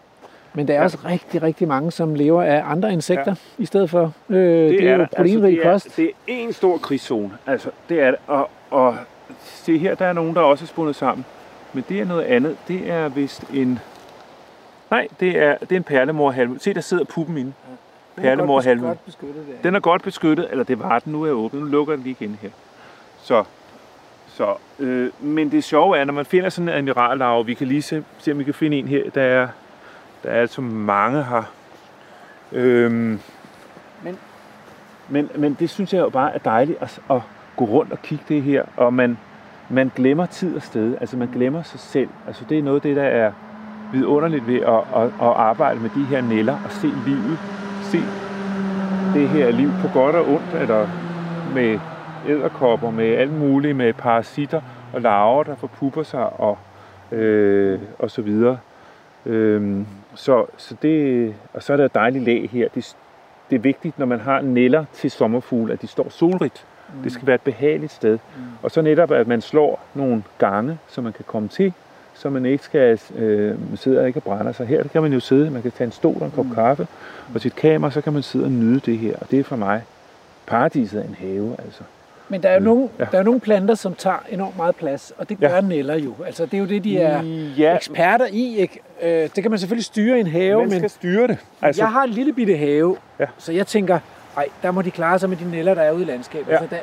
[0.54, 0.84] Men der er Ja.
[0.84, 3.64] også rigtig, rigtig mange, som lever af andre insekter ja.
[3.64, 4.14] i stedet for.
[4.30, 5.08] Øh, det, det er jo der.
[5.18, 5.98] proteinrig er, kost.
[5.98, 7.32] Det er en stor krigszone.
[7.48, 8.20] Altså, det er det.
[8.28, 8.96] Og, og
[9.44, 11.26] se her, der er nogen, der også er spundet sammen.
[11.74, 12.58] Men det er noget andet.
[12.68, 13.80] Det er vist en...
[14.92, 16.60] Nej, det er, det er en perlemorhalm.
[16.60, 17.54] Se, der sidder puppen inde.
[18.16, 18.86] perlemorhalmen.
[18.88, 19.54] Godt beskyttet der.
[19.64, 21.62] Den er godt beskyttet, eller det var den, nu er åbnet.
[21.64, 22.50] Nu lukker den lige igen her.
[23.24, 23.44] Så,
[24.28, 27.82] så øh, men det sjove er, når man finder sådan en admirallarve, vi kan lige
[27.82, 29.48] se, se om vi kan finde en her, der er,
[30.24, 31.44] der er altså mange her.
[32.52, 33.20] Øhm,
[34.04, 34.18] Men-
[35.10, 37.22] men, men det synes jeg jo bare er dejligt at, at
[37.58, 39.18] gå rundt og kigge det her, og man,
[39.70, 42.10] man glemmer tid og sted, altså man glemmer sig selv.
[42.28, 43.32] Altså det er noget af det, der er
[43.94, 47.40] vidunderligt ved at, at, at arbejde med de her næller og se livet.
[47.82, 48.00] Se
[49.14, 50.88] det her liv på godt og ondt, eller
[51.54, 51.80] med
[52.28, 54.62] æderkopper, med alt muligt, med parasitter
[54.94, 56.58] og larver, der forpupper sig og,
[57.12, 58.58] øh, og så videre.
[59.26, 59.86] Øh,
[60.20, 62.68] så, så det, og så er der et dejligt lag her.
[62.76, 62.96] Det,
[63.50, 66.66] det er vigtigt, når man har næller til sommerfugle, at de står solrigt.
[66.96, 67.04] Mm.
[67.04, 68.14] Det skal være et behageligt sted.
[68.14, 68.44] Mm.
[68.64, 71.74] Og så netop, at man slår nogle gange, så man kan komme til,
[72.14, 74.68] så man ikke skal øh, sidde og ikke brænder sig.
[74.68, 76.56] Her kan man jo sidde, man kan tage en stol og en kop mm.
[76.56, 76.88] kaffe,
[77.36, 79.16] og sit kamera, så kan man sidde og nyde det her.
[79.22, 79.84] Og det er for mig
[80.46, 81.84] paradiset af en have, altså.
[82.30, 82.90] Men der er, jo nogle, Mm.
[83.00, 83.06] Ja.
[83.12, 85.62] der er nogle planter, som tager enormt meget plads, og det gør Ja.
[85.62, 86.14] næller jo.
[86.26, 87.24] Altså, det er jo det, de er
[87.58, 88.58] ja, eksperter i.
[88.58, 88.80] Ikke?
[89.02, 91.38] Øh, det kan man selvfølgelig styre i en have, man men skal styre det.
[91.62, 93.26] altså, jeg har en lille bitte have, Ja.
[93.38, 94.00] så jeg tænker,
[94.38, 96.52] ej, der må de klare sig med de næller, der er ude i landskabet.
[96.52, 96.58] Ja.
[96.70, 96.78] Der,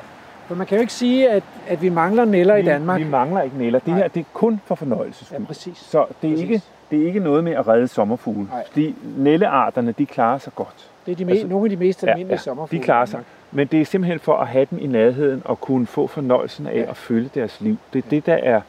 [0.46, 2.98] for man kan jo ikke sige, at, at vi mangler næller i Danmark.
[2.98, 3.78] Vi, vi mangler ikke næller.
[3.78, 3.96] Det Nej.
[3.98, 5.24] her det er kun for fornøjelse.
[5.32, 5.78] Ja, præcis.
[5.78, 6.40] Så det er, Præcis.
[6.42, 8.44] ikke, det er ikke noget med at redde sommerfugle.
[8.52, 8.64] Nej.
[8.72, 10.90] Fordi nællearterne, de klarer sig godt.
[11.06, 12.80] Det er de me- Altså, nogle af de mest Ja, almindelige ja, sommerfugle.
[12.80, 13.20] de klarer sig.
[13.52, 16.74] Men det er simpelthen for at have dem i nærheden og kunne få fornøjelsen af
[16.74, 16.90] Ja.
[16.90, 17.76] at følge deres liv.
[17.92, 18.60] Det er det, der er,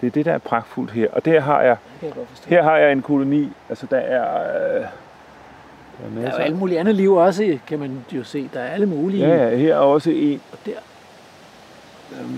[0.00, 1.08] det er, det, der er pragtfuldt her.
[1.12, 2.10] Og der har jeg, jeg
[2.46, 3.48] her har jeg en koloni.
[3.68, 4.42] Altså der er...
[4.74, 4.86] Øh, der er Der
[6.20, 6.40] er masser.
[6.40, 8.50] jo alt muligt andet liv også, kan man jo se.
[8.54, 9.28] Der er alle mulige.
[9.28, 10.40] Ja, ja, her er også en.
[10.52, 10.72] Og der.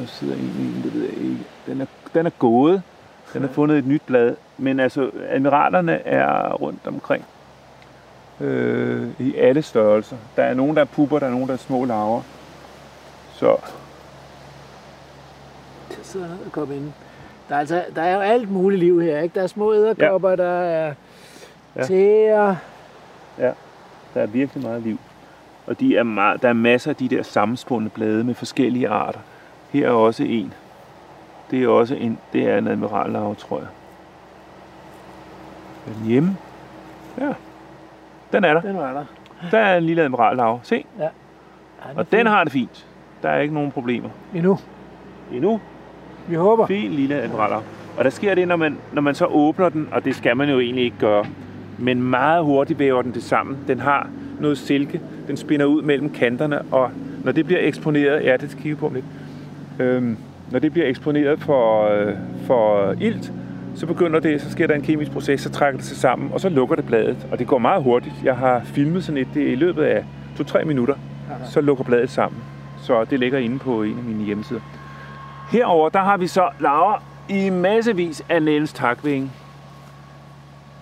[0.01, 1.45] Der sidder en i en, det ved jeg ikke.
[1.67, 2.83] Den er, den er gået.
[3.33, 4.35] Den har fundet et nyt blad.
[4.59, 7.25] Men altså, admiralerne er rundt omkring.
[8.41, 10.17] Øh, I alle størrelser.
[10.37, 12.23] Der er nogen, der er pupper, der er nogen, der er små larver.
[13.33, 13.57] Så
[15.89, 16.93] Der sidder edderkop inde.
[17.49, 19.35] Der er, altså, der er jo alt muligt liv her, ikke?
[19.35, 20.37] Der er små æderkopper, ja.
[20.37, 20.95] der er
[21.77, 21.81] Ja.
[21.81, 21.87] ja.
[21.87, 22.55] tæer.
[24.15, 24.99] der er virkelig meget liv.
[25.67, 29.21] Og de er meget, der er masser af de der sammenspundne blade med forskellige arter.
[29.71, 30.53] Her er også en.
[31.51, 33.67] Det er også en, det er en admirallarve, tror jeg.
[35.87, 36.37] Er den hjemme?
[37.21, 37.33] Ja.
[38.33, 38.61] Den er der.
[38.61, 39.05] Den var der.
[39.51, 40.61] Der er en lille admirallarve.
[40.63, 40.85] Se.
[40.99, 41.09] Ja,
[41.97, 42.87] Og den har det fint.
[43.23, 44.09] Der er ikke nogen problemer.
[44.35, 44.59] Endnu.
[45.33, 45.61] Endnu.
[46.29, 46.67] Vi håber.
[46.67, 47.63] Fin lille admirallarve.
[47.99, 50.49] Og der sker det, når man, når man så åbner den, og det skal man
[50.49, 51.25] jo egentlig ikke gøre,
[51.79, 53.59] men meget hurtigt væver den det sammen.
[53.69, 54.09] Den har
[54.41, 56.91] noget silke, den spinder ud mellem kanterne, og
[57.25, 59.05] når det bliver eksponeret, ja, det skal på om lidt,
[59.79, 60.17] øhm,
[60.51, 62.13] når det bliver eksponeret for, øh,
[62.47, 63.33] for ilt,
[63.75, 66.41] så begynder det, så sker der en kemisk proces, så trækker det sig sammen, og
[66.41, 68.15] så lukker det bladet, og det går meget hurtigt.
[68.25, 70.05] Jeg har filmet sådan et, det i løbet af
[70.41, 70.95] 2-3 minutter,
[71.51, 72.43] så lukker bladet sammen.
[72.83, 74.61] Så det ligger inde på en af mine hjemmesider.
[75.51, 79.31] Herover der har vi så laver i massevis af Niels takvinge.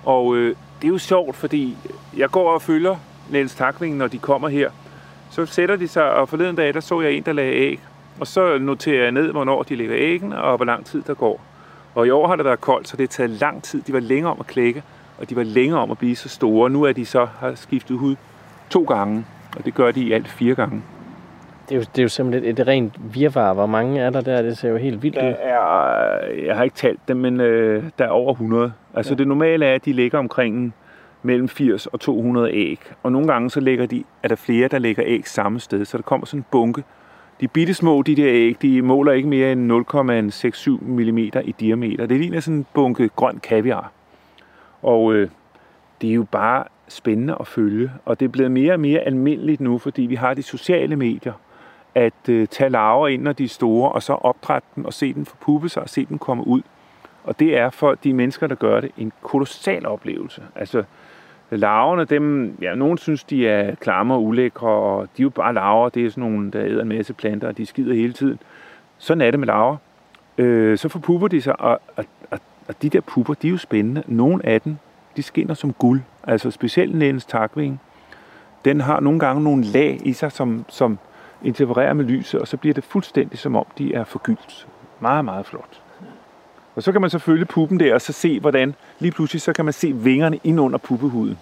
[0.05, 1.77] Og øh, det er jo sjovt, fordi
[2.17, 2.97] jeg går og følger
[3.31, 4.71] Niels takvinge, når de kommer her.
[5.31, 7.81] Så sætter de sig, og forleden dag, der så jeg en, der lagde æg.
[8.21, 11.41] Og så noterer jeg ned, hvornår de lægger æggene, og hvor lang tid der går.
[11.95, 13.83] Og i år har det været koldt, så det har taget lang tid.
[13.83, 14.83] De var længere om at klække,
[15.19, 16.71] og de var længere om at blive så store.
[16.71, 18.17] Nu er de så har skiftet hud
[18.71, 19.25] to gange,
[19.59, 20.83] og det gør de i alt fire gange.
[21.69, 23.53] Det er jo, det er jo simpelthen et, et rent virvar.
[23.53, 24.43] Hvor mange er der der?
[24.43, 25.35] Det ser jo helt vildt Der ud.
[25.39, 28.73] er, jeg har ikke talt dem, men øh, der er over 100.
[28.95, 29.19] Altså ja.
[29.19, 30.75] det normale er, at de ligger omkring
[31.23, 32.81] mellem 80 og 200 æg.
[33.03, 35.97] Og nogle gange så lægger de, er der flere, der lægger æg samme sted, så
[35.97, 36.83] der kommer sådan en bunke.
[37.43, 39.73] De bitte små, de der æg, de måler ikke mere end
[40.81, 42.07] 0,67 mm i diameter.
[42.07, 43.93] Det ligner sådan en bunke grøn kaviar.
[44.83, 45.29] Og øh,
[46.01, 47.91] det er jo bare spændende at følge.
[48.05, 51.33] Og det er blevet mere og mere almindeligt nu, fordi vi har de sociale medier,
[51.95, 55.13] at øh, tage larver ind, når de er store, og så opdrætte dem og se
[55.15, 56.63] dem forpuppe sig og se dem komme ud.
[57.25, 60.43] Og det er for de mennesker, der gør det, en kolossal oplevelse.
[60.55, 60.85] Altså,
[61.57, 65.55] larverne, dem, ja, nogen synes, de er klamme og ulækre, og de er jo bare
[65.55, 68.39] larver, det er sådan nogle, der æder en masse planter, og de skider hele tiden.
[68.99, 69.77] Sådan er det med larver.
[70.39, 72.39] Øh, så forpupper de sig, og, og, og,
[72.69, 74.03] og de der pupper, de er jo spændende.
[74.07, 74.77] Nogle af dem,
[75.17, 76.01] de skinner som guld.
[76.25, 77.81] Altså specielt nænens takving.
[78.65, 80.99] Den har nogle gange nogle lag i sig, som, som
[81.45, 84.69] interfererer med lyset, og så bliver det fuldstændig som om, de er forgyldt.
[85.01, 85.81] Meget, meget flot.
[86.77, 89.53] Og så kan man så følge puppen der, og så se, hvordan lige pludselig, så
[89.53, 91.39] kan man se vingerne ind under puppehuden.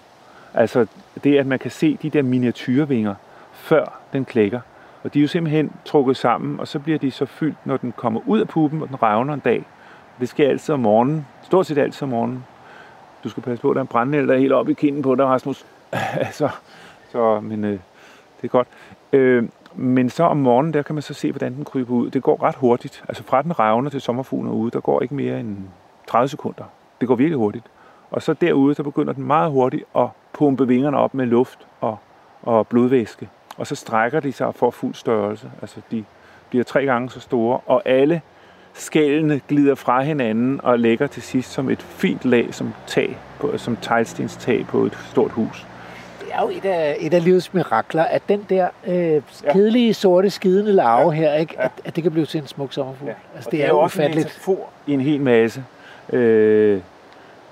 [0.53, 0.85] Altså
[1.23, 3.15] det, at man kan se de der miniatyrvinger,
[3.51, 4.59] før den klækker.
[5.03, 7.93] Og de er jo simpelthen trukket sammen, og så bliver de så fyldt, når den
[7.97, 9.65] kommer ud af puppen, og den revner en dag.
[10.19, 11.27] Det sker altid om morgenen.
[11.43, 12.45] Stort set altid om morgenen.
[13.23, 15.01] Du skal passe på, at der er en brændel, der er helt oppe i kinden
[15.01, 15.65] på dig, Rasmus.
[16.25, 16.49] altså,
[17.11, 17.79] så, men øh, det
[18.43, 18.67] er godt.
[19.13, 19.43] Øh,
[19.75, 22.09] men så om morgenen, der kan man så se, hvordan den kryber ud.
[22.09, 23.03] Det går ret hurtigt.
[23.07, 25.57] Altså fra den revner til sommerfuglen er ude, der går ikke mere end
[26.07, 26.63] 30 sekunder.
[27.01, 27.65] Det går virkelig hurtigt.
[28.11, 31.97] Og så derude, så begynder den meget hurtigt at pumpe vingerne op med luft og,
[32.41, 33.29] og blodvæske.
[33.57, 35.51] Og så strækker de sig for fuld størrelse.
[35.61, 36.03] Altså de
[36.49, 38.21] bliver tre gange så store, og alle
[38.73, 43.57] skællene glider fra hinanden og lægger til sidst som et fint lag som tag, på,
[43.57, 45.67] som teglstenstag på et stort hus.
[46.31, 49.21] Det er jo et af, et af livets mirakler, at den der øh,
[49.53, 51.63] kedelige, sorte, skidende larve her, ikke, Ja.
[51.65, 53.09] at, at det kan blive til en smuk sommerfugl.
[53.09, 53.15] Ja.
[53.35, 54.25] Altså, Og det, er jo jo også en ufatteligt.
[54.25, 55.63] metafor i en hel masse.
[56.13, 56.79] Øh,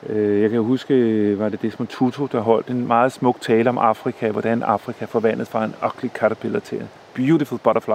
[0.09, 3.69] øh, jeg kan jo huske, var det Desmond Tutu, der holdt en meget smuk tale
[3.69, 7.91] om Afrika, hvordan Afrika forvandlet fra en ugly caterpillar til en beautiful butterfly.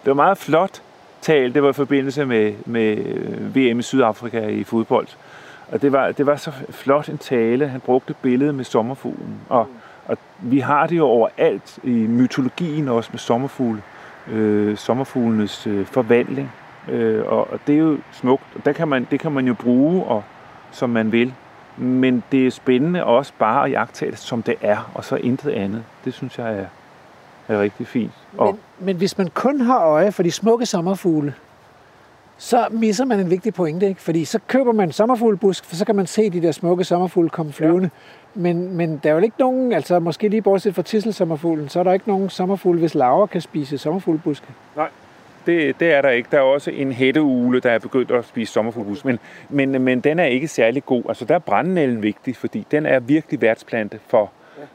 [0.00, 0.82] Det var meget flot
[1.22, 2.96] tale, det var i forbindelse med, med
[3.54, 5.06] VM i Sydafrika i fodbold.
[5.72, 9.40] Og det var, det var så flot en tale, han brugte billedet med sommerfuglen.
[9.48, 9.66] Og,
[10.06, 13.82] og vi har det jo overalt i mytologien også med sommerfugle.
[14.28, 16.52] Øh, sommerfuglenes øh, forvandling.
[16.88, 19.54] Øh, og, og det er jo smukt, og der kan man, det kan man jo
[19.54, 20.22] bruge, og,
[20.70, 21.34] som man vil.
[21.76, 25.50] Men det er spændende også bare at jagtage det, som det er, og så intet
[25.50, 25.84] andet.
[26.04, 26.66] Det synes jeg er,
[27.48, 28.12] er rigtig fint.
[28.38, 31.34] Og, Men, men hvis man kun har øje for de smukke sommerfugle,
[32.36, 34.00] så misser man en vigtig pointe, ikke?
[34.00, 37.30] Fordi så køber man en sommerfuglebusk, for så kan man se de der smukke sommerfugle
[37.30, 37.90] komme flyvende.
[37.94, 38.40] Ja.
[38.40, 41.82] Men, men der er jo ikke nogen, altså måske lige bortset fra tisselsommerfuglen, så er
[41.82, 44.46] der ikke nogen sommerfugle, hvis larver kan spise sommerfuglebuske.
[45.46, 46.28] Det, det er der ikke.
[46.32, 49.18] Der er også en hætteugle, der er begyndt at spise sommerfuglebus, men,
[49.48, 51.02] men, men den er ikke særlig god.
[51.08, 54.30] Altså der er brændenælden vigtig, fordi den er virkelig værtsplante for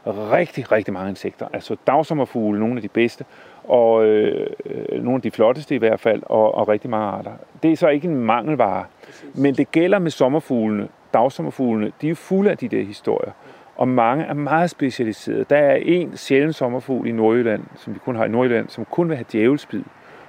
[0.06, 1.46] rigtig, rigtig mange insekter.
[1.52, 3.24] Altså dagsommerfugle, nogle af de bedste,
[3.70, 4.46] og øh,
[4.92, 7.32] nogle af de flotteste i hvert fald, og, og rigtig mange arter.
[7.62, 8.84] Det er så ikke en mangelvare,
[9.34, 13.32] men det gælder med sommerfuglene, dagsommerfuglene, de er fulde af de der historier.
[13.76, 15.44] Og mange er meget specialiserede.
[15.50, 19.08] Der er en sjælden sommerfugl i Nordjylland, som vi kun har i Nordjylland, som kun
[19.08, 19.82] vil have djævelspid.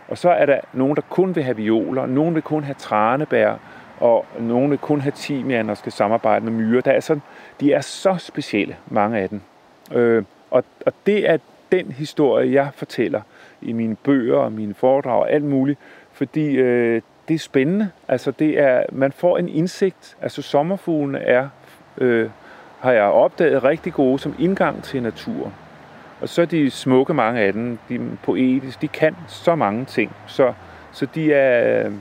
[0.08, 3.56] Og så er der nogen, der kun vil have violer, nogen vil kun have tranebær,
[4.00, 6.82] og nogen vil kun have timian og skal samarbejde med myrer.
[6.82, 7.22] Der er sådan,
[7.60, 9.42] de er så specielle, mange af dem.
[9.92, 11.38] Øh, og, og det er
[11.72, 13.22] den historie, jeg fortæller
[13.62, 15.80] i mine bøger og mine foredrag og alt muligt,
[16.12, 17.90] fordi øh, det er spændende.
[18.08, 20.18] Altså det er, man får en indsigt.
[20.22, 21.50] Altså sommerfuglene er,
[21.98, 22.30] øh,
[22.80, 25.54] har jeg opdaget, rigtig gode som indgang til naturen.
[26.22, 29.86] Og så er de smukke, mange af dem, de er poetiske, de kan så mange
[29.86, 30.12] ting.
[30.28, 30.54] Så,
[30.92, 31.92] så de er, øh,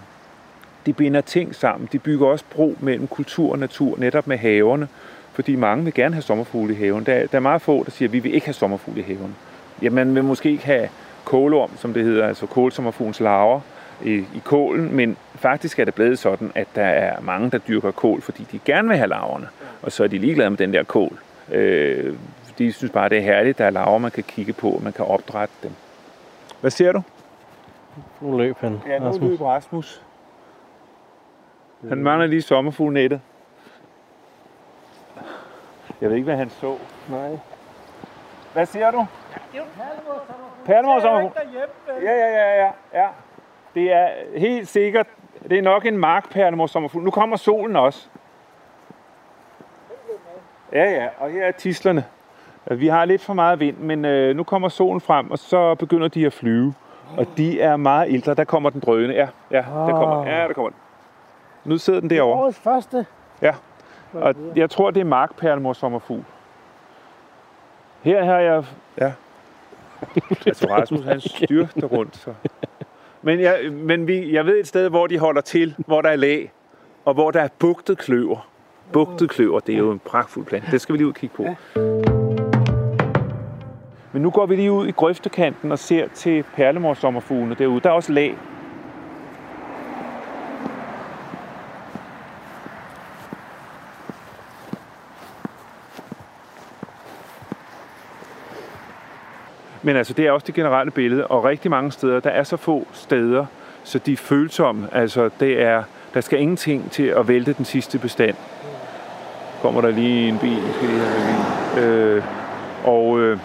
[0.87, 1.89] de binder ting sammen.
[1.93, 4.89] De bygger også bro mellem kultur og natur, netop med haverne,
[5.33, 7.07] fordi mange vil gerne have sommerfugle i haven.
[7.07, 9.37] Der, der er meget få, der siger, at vi vil ikke have sommerfugle i haven.
[9.83, 10.89] Jamen, man vil måske ikke have
[11.25, 13.61] kålorm, som det hedder, altså kålsommerfuglens larver
[14.05, 17.91] i, i kålen, men faktisk er det blevet sådan, at der er mange, der dyrker
[17.91, 19.49] kål, fordi de gerne vil have larverne,
[19.83, 21.19] og så er de ligeglade med den der kål.
[21.51, 22.17] Øh,
[22.59, 24.93] de synes bare, det er herligt, der er larver, man kan kigge på, og man
[24.93, 25.73] kan opdrætte dem.
[26.61, 27.03] Hvad ser du?
[28.21, 28.81] Nu løb han.
[28.89, 30.03] Ja, nu løb Rasmus.
[31.89, 33.21] Han mangler lige sommerfuglnettet.
[36.01, 36.77] Jeg ved ikke, hvad han så.
[37.11, 37.39] Nej.
[38.53, 39.07] Hvad siger du?
[40.65, 41.33] Palmor sommerfugl.
[42.03, 43.09] Ja, ja, ja, ja, ja.
[43.75, 45.07] Det er helt sikkert,
[45.51, 47.05] det er nok en markperlemor sommerfugl.
[47.05, 48.09] Nu kommer solen også.
[50.73, 52.05] Ja, ja, og her er tislerne.
[52.71, 56.09] Vi har lidt for meget vind, men øh, nu kommer solen frem, og så begynder
[56.09, 56.75] de at flyve.
[57.19, 58.35] Og de er meget ældre.
[58.35, 59.13] Der kommer den drøne.
[59.13, 60.79] Ja, ja, der kommer, ja, der kommer den.
[61.65, 62.43] Nu sidder den derovre.
[62.43, 63.07] Årets første.
[63.43, 63.55] Ja,
[64.13, 66.25] og jeg tror, det er markperlemor sommerfugl.
[68.03, 68.65] Her har jeg...
[69.01, 69.13] Ja.
[70.47, 72.17] Altså Rasmus, han styrter rundt.
[72.17, 72.35] Så.
[73.23, 76.17] Men, jeg, men vi, jeg ved et sted, hvor de holder til, hvor der er
[76.17, 76.53] lag,
[77.05, 78.49] og hvor der er bugtet kløver.
[78.93, 80.71] Bugtet kløver, det er jo en pragtfuld plante.
[80.71, 81.47] Det skal vi lige ud og kigge på.
[84.13, 87.81] Men nu går vi lige ud i grøftekanten og ser til perlemorsommerfuglene derude.
[87.81, 88.37] Der er også lag.
[99.83, 102.57] Men altså, det er også det generelle billede, og rigtig mange steder, der er så
[102.57, 103.47] få steder,
[103.85, 104.89] så de er følsomme.
[104.93, 105.83] Altså, det er,
[106.15, 108.37] der skal ingenting til at vælte den sidste bestand.
[109.63, 111.37] Kommer der lige en bil, skal lige have en
[111.75, 111.83] bil.
[111.83, 112.25] Øh,
[112.85, 113.39] og, øh,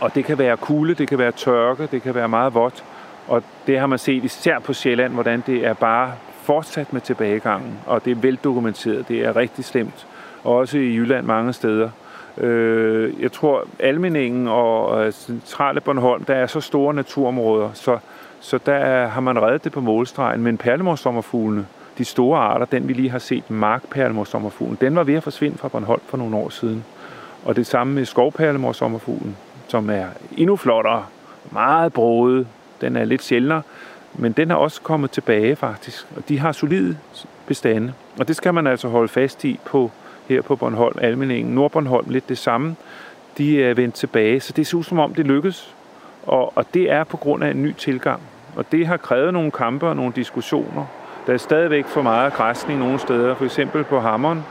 [0.00, 2.84] og det kan være kulde, det kan være tørke, det kan være meget vådt.
[3.28, 7.78] Og det har man set især på Sjælland, hvordan det er bare fortsat med tilbagegangen.
[7.86, 10.06] Og det er veldokumenteret, det er rigtig slemt.
[10.44, 11.90] Og også i Jylland mange steder.
[12.38, 17.98] Øh, jeg tror, Almeningen og øh, centrale Bornholm, der er så store naturområder, så,
[18.40, 20.42] så der har man reddet det på målstregen.
[20.42, 21.66] Men perlemorsommerfuglene,
[21.98, 25.68] de store arter, den vi lige har set, markperlemorsommerfuglen, den var ved at forsvinde fra
[25.68, 26.84] Bornholm for nogle år siden.
[27.44, 29.36] Og det samme med skovperlemorsommerfuglen,
[29.68, 31.04] som er endnu flottere,
[31.50, 32.46] meget broet,
[32.80, 33.62] den er lidt sjældnere,
[34.14, 36.98] men den er også kommet tilbage faktisk, og de har solide
[37.46, 37.92] bestande.
[38.18, 39.90] Og det skal man altså holde fast i på
[40.28, 42.76] her på Bornholm, Almeningen, Nordbornholm, lidt det samme.
[43.38, 45.74] De er vendt tilbage, så det ser ud som om det lykkes.
[46.26, 48.20] Og, og det er på grund af en ny tilgang.
[48.56, 50.86] Og det har krævet nogle kampe og nogle diskussioner.
[51.26, 54.44] Der er stadigvæk for meget græsning nogle steder, for eksempel på Hammeren,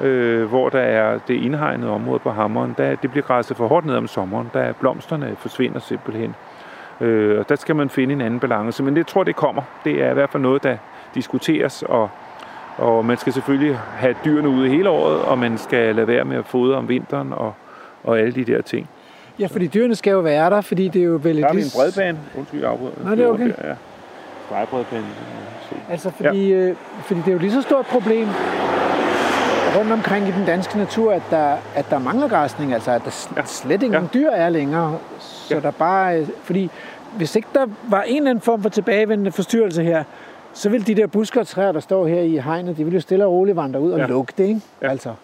[0.00, 2.74] øh, hvor der er det indhegnede område på Hammeren.
[2.78, 4.50] Der, det bliver græsset for hårdt ned om sommeren.
[4.54, 6.34] Der er blomsterne forsvinder simpelthen.
[7.00, 8.82] Øh, og der skal man finde en anden balance.
[8.82, 9.62] Men det tror det kommer.
[9.84, 10.76] Det er i hvert fald noget, der
[11.14, 12.10] diskuteres, og,
[12.80, 16.36] og man skal selvfølgelig have dyrene ude hele året, og man skal lade være med
[16.36, 17.52] at fodre om vinteren og,
[18.04, 18.88] og alle de der ting.
[19.38, 21.36] Ja, fordi dyrene skal jo være der, fordi det er jo vel...
[21.40, 22.18] Der har vi en bredbane.
[22.38, 22.92] Undskyld, jeg afbryder.
[23.04, 23.44] Nå, det er okay.
[23.62, 23.74] Der, ja.
[24.46, 25.04] Stregbredbane.
[25.90, 26.56] Altså, fordi, ja.
[26.56, 28.28] øh, fordi det er jo lige så stort problem
[29.78, 33.28] rundt omkring i den danske natur, at der, at der mangler græsning, altså at der
[33.36, 33.42] Ja.
[33.44, 34.18] slet ingen Ja.
[34.18, 34.98] dyr er længere.
[35.18, 35.60] Så Ja.
[35.60, 36.18] der bare...
[36.18, 36.70] øh, Fordi
[37.16, 40.04] hvis ikke der var en eller anden form for tilbagevendende forstyrrelse her,
[40.52, 43.00] så vil de der busker og træer, der står her i hegnet, de vil jo
[43.00, 44.06] stille og roligt vandre ud og Ja.
[44.06, 44.60] det, ikke?
[44.82, 44.88] Ja.
[44.90, 45.14] Altså.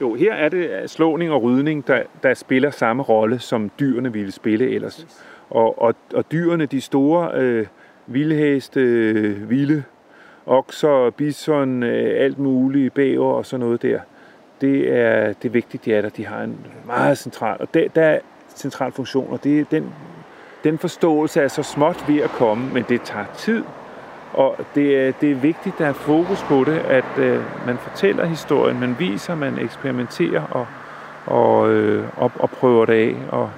[0.00, 4.32] Jo, her er det slåning og rydning, der, der spiller samme rolle, som dyrene ville
[4.32, 5.06] spille ellers.
[5.50, 7.66] Og, og, og dyrene, de store øh,
[8.06, 9.82] vildheste, øh, vilde,
[10.46, 13.98] okser, bison, øh, alt muligt, bæver og sådan noget der,
[14.60, 16.08] det er, det er vigtigt, de er der.
[16.08, 18.18] De har en meget central, og der, der er
[18.56, 19.86] central funktion, og det, den,
[20.64, 23.62] den forståelse er så småt ved at komme, men det tager tid.
[24.34, 27.78] Og det er, det er vigtigt, at der er fokus på det, at øh, man
[27.78, 30.66] fortæller historien, man viser, man eksperimenterer og,
[31.26, 33.16] og, øh, og, og prøver det af.
[33.28, 33.50] Og,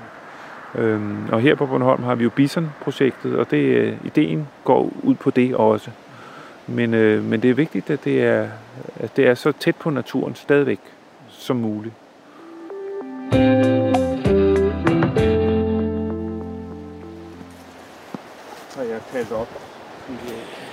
[0.75, 1.01] øh,
[1.33, 5.31] og her på Bornholm har vi jo Bison-projektet, og det, øh, ideen går ud på
[5.31, 5.91] det også.
[6.67, 8.49] Men, øh, men det er vigtigt, at det er,
[8.97, 10.81] at det er så tæt på naturen stadigvæk
[11.29, 11.95] som muligt.
[18.71, 19.49] Så jeg kaldt op.
[20.11, 20.66] Øh,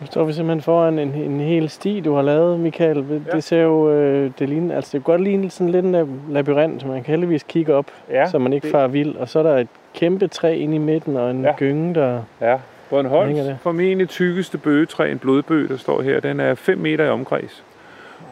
[0.00, 2.96] nu står vi simpelthen foran en, en hel sti, du har lavet, Michael.
[2.96, 3.40] Det Ja.
[3.40, 6.80] ser jo, øh, det ligner, altså det kan godt ligne sådan lidt en lab- labyrint,
[6.80, 9.16] så man kan heldigvis kigge op, Ja, så man ikke det- farer vild.
[9.16, 11.52] Og så er der et kæmpe træ inde i midten, og en Ja.
[11.58, 12.20] gynge, der...
[12.40, 12.56] Ja,
[12.90, 13.58] Bornholms det?
[13.62, 17.64] formentlig tykkeste bøgetræ, en blodbøg, der står her, den er 5 meter i omkreds.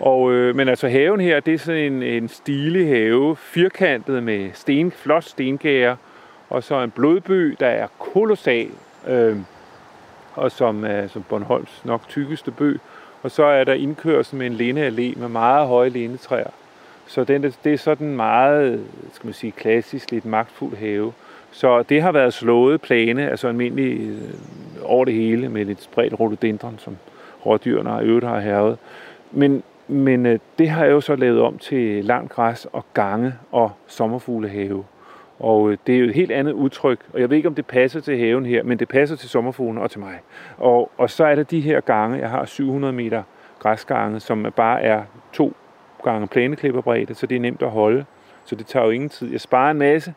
[0.00, 4.48] Og, øh, men altså haven her, det er sådan en, en stilig have, firkantet med
[4.52, 5.96] sten, flot stengære,
[6.50, 8.68] og så en blodbøg, der er kolossal,
[9.08, 9.36] øh,
[10.35, 12.80] og som er som Bornholms nok tykkeste bøg.
[13.22, 16.51] Og så er der indkørsel med en lindeallé med meget høje lindetræer.
[17.07, 21.12] Så den, det er sådan meget, skal man sige, klassisk, lidt magtfuld have.
[21.51, 24.35] Så det har været slået plane, altså almindelig øh,
[24.82, 26.97] over det hele med lidt spredt rhododendron, som
[27.47, 28.78] rådyrene har øvrigt har hervet.
[29.32, 33.35] Men, men øh, det har jeg jo så lavet om til langt græs og gange
[33.53, 34.85] og sommerfuglehave.
[35.39, 37.66] Og øh, det er jo et helt andet udtryk, og jeg ved ikke, om det
[37.66, 40.20] passer til haven her, men det passer til sommerfuglen og til mig.
[40.59, 43.22] Og, og så er der de her gange, jeg har 700 meter
[43.59, 45.53] græsgange, som bare er to
[46.05, 48.05] gange plæneklipperbredde, så det er nemt at holde.
[48.45, 49.30] Så det tager jo ingen tid.
[49.30, 50.14] Jeg sparer en masse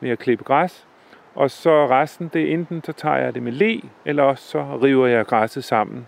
[0.00, 0.86] med at klippe græs,
[1.34, 4.78] og så resten, det er enten så tager jeg det med le, eller også så
[4.82, 6.06] river jeg græsset sammen.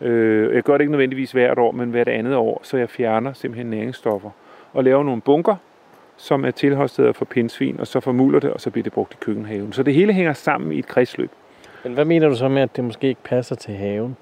[0.00, 3.32] Øh, jeg gør det ikke nødvendigvis hvert år, men hvert andet år, så jeg fjerner
[3.32, 4.30] simpelthen næringsstoffer
[4.72, 5.56] og laver nogle bunker,
[6.16, 9.16] som er tilholdssteder for pindsvin, og så formuler det, og så bliver det brugt i
[9.20, 9.72] køkkenhaven.
[9.72, 11.30] Så det hele hænger sammen i et kredsløb.
[11.84, 14.16] Men hvad mener du så med, at det måske ikke passer til haven?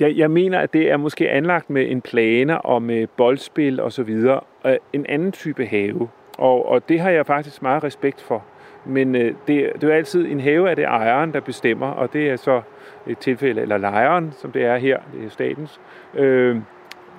[0.00, 3.92] Jeg, jeg mener, at det er måske anlagt med en plane og med boldspil og
[3.92, 4.40] så videre.
[4.66, 6.08] Øh, En anden type have.
[6.38, 8.44] Og, og det har jeg faktisk meget respekt for.
[8.84, 12.12] Men øh, det, det er jo altid en have, er det ejeren, der bestemmer, og
[12.12, 12.60] det er så
[13.06, 15.80] et tilfælde, eller lejeren, som det er her, det er statens,
[16.14, 16.56] øh,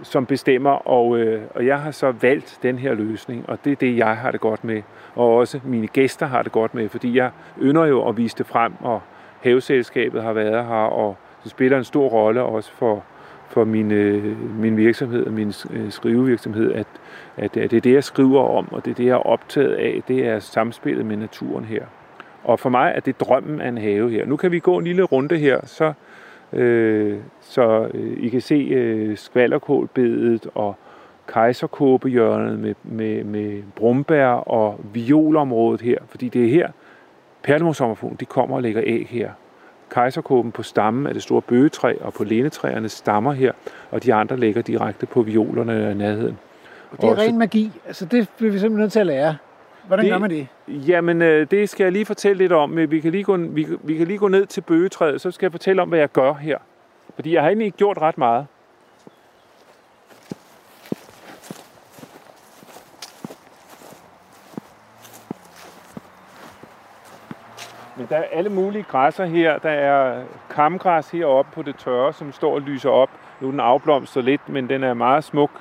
[0.03, 3.75] som bestemmer, og, øh, og jeg har så valgt den her løsning, og det er
[3.75, 4.81] det, jeg har det godt med,
[5.15, 7.31] og også mine gæster har det godt med, fordi jeg
[7.61, 9.01] ynder jo at vise det frem, og
[9.43, 13.03] haveselskabet har været her, og det spiller en stor rolle også for,
[13.47, 16.87] for min, øh, min virksomhed og min øh, skrivevirksomhed, at,
[17.37, 20.03] at det er det, jeg skriver om, og det er det, jeg er optaget af,
[20.07, 21.85] det er samspillet med naturen her.
[22.43, 24.25] Og for mig er det drømmen af en have her.
[24.25, 25.93] Nu kan vi gå en lille runde her, så,
[26.53, 30.75] øh, så øh, I kan se øh, skvallerkålbedet og
[31.27, 36.69] kejserkåbehjørnet med, med, med brumbær og violområdet her, fordi det er her,
[37.43, 39.31] perlemorsommerfuglen, de kommer og lægger æg her.
[39.89, 43.51] Kejserkåben på stammen af det store bøgetræ og på lænetræerne stammer her,
[43.91, 46.37] og de andre ligger direkte på violerne i nærheden.
[46.91, 47.71] Og det er Og så- ren magi.
[47.87, 49.35] Altså, det bliver vi simpelthen nødt til at lære.
[49.89, 50.47] Hvordan Det- gør man det?
[50.67, 52.77] Jamen, øh, det skal jeg lige fortælle lidt om.
[52.91, 55.51] Vi kan lige gå, vi, vi kan lige gå ned til bøgetræet, så skal jeg
[55.51, 56.57] fortælle om, hvad jeg gør her.
[57.15, 58.47] Fordi jeg har egentlig ikke gjort ret meget.
[67.97, 69.57] Men der er alle mulige græsser her.
[69.57, 73.09] Der er kamgræs heroppe på det tørre, som står og lyser op.
[73.41, 75.51] Nu er den afblomstret lidt, men den er meget smuk.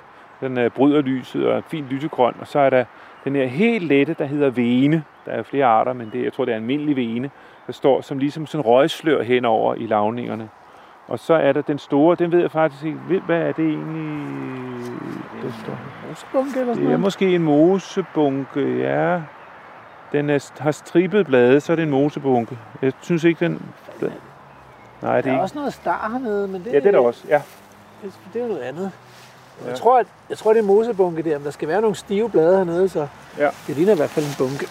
[0.40, 2.34] Den øh, bryder lyset og er fint lysegrøn.
[2.40, 2.84] Og så er der
[3.24, 5.04] den her helt lette, der hedder vene.
[5.26, 7.30] Der er flere arter, men det, jeg tror, det er almindelig vene,
[7.66, 10.48] der står som ligesom sådan røgslør henover i lavningerne.
[11.08, 14.92] Og så er der den store, den ved jeg faktisk ikke, hvad er det egentlig,
[15.42, 15.78] der står?
[16.08, 17.00] Mosebunke eller sådan Det er noget?
[17.00, 19.20] måske en mosebunke, ja.
[20.12, 22.58] Den er, har stribet blade, så er det en mosebunke.
[22.82, 23.62] Jeg synes ikke, den...
[24.00, 24.12] Nej, det
[25.02, 25.40] Der er er ikke.
[25.42, 27.42] også noget star hernede, men det, Ja, det er der også, ja.
[28.02, 28.92] Det, det er noget andet.
[29.64, 29.70] Ja.
[29.70, 32.30] Jeg, tror, at, jeg tror, det er mosebunke der, men der skal være nogle stive
[32.30, 33.48] blade hernede, så Ja.
[33.66, 34.66] det ligner i hvert fald en bunke.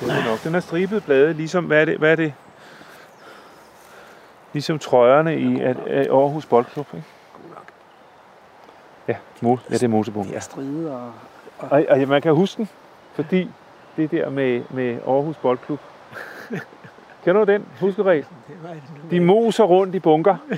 [0.00, 0.44] Det er nok.
[0.44, 1.98] Den har stribet blade, ligesom, hvad er det?
[1.98, 2.32] Hvad er det?
[4.52, 7.06] Ligesom trøjerne i at, at Aarhus Boldklub, ikke?
[9.08, 10.30] Ja, mo, ja, det er mosebunke.
[10.30, 11.12] De er stride og...
[11.58, 12.68] Og, og man kan huske den,
[13.14, 13.50] fordi
[13.96, 15.80] det der med, med Aarhus Boldklub.
[17.24, 18.26] Kender du den huskeregel?
[19.10, 20.36] De moser rundt i bunker.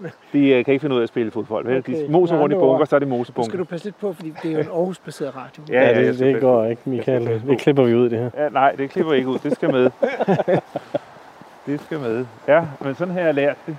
[0.32, 1.66] De øh, kan ikke finde ud af at spille fodbold.
[1.66, 1.78] Vel?
[1.78, 2.04] Okay.
[2.04, 3.58] De moser rundt i bunker, så er det Nu skal mosebunker.
[3.58, 5.62] du passe lidt på, fordi det er jo en Aarhus-baseret radio.
[5.68, 7.42] Ja, ja, det, jeg det skal går ikke, Michael.
[7.48, 8.30] Det klipper vi ud, det her.
[8.44, 9.38] Ja, nej, det klipper ikke ud.
[9.38, 9.90] Det skal med.
[11.66, 12.26] det skal med.
[12.48, 13.76] Ja, men sådan har jeg lært det.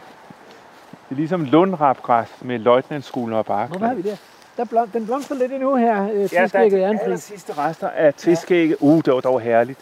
[1.10, 3.70] Det er ligesom lundrapgræs med løjtnantsskolen og bark.
[3.70, 4.16] Hvor var vi der?
[4.60, 8.14] der blom, den blomster lidt endnu her, øh, Ja, der er de sidste rester af
[8.14, 8.78] tviskægget.
[8.80, 9.80] Uh, det var dog herligt.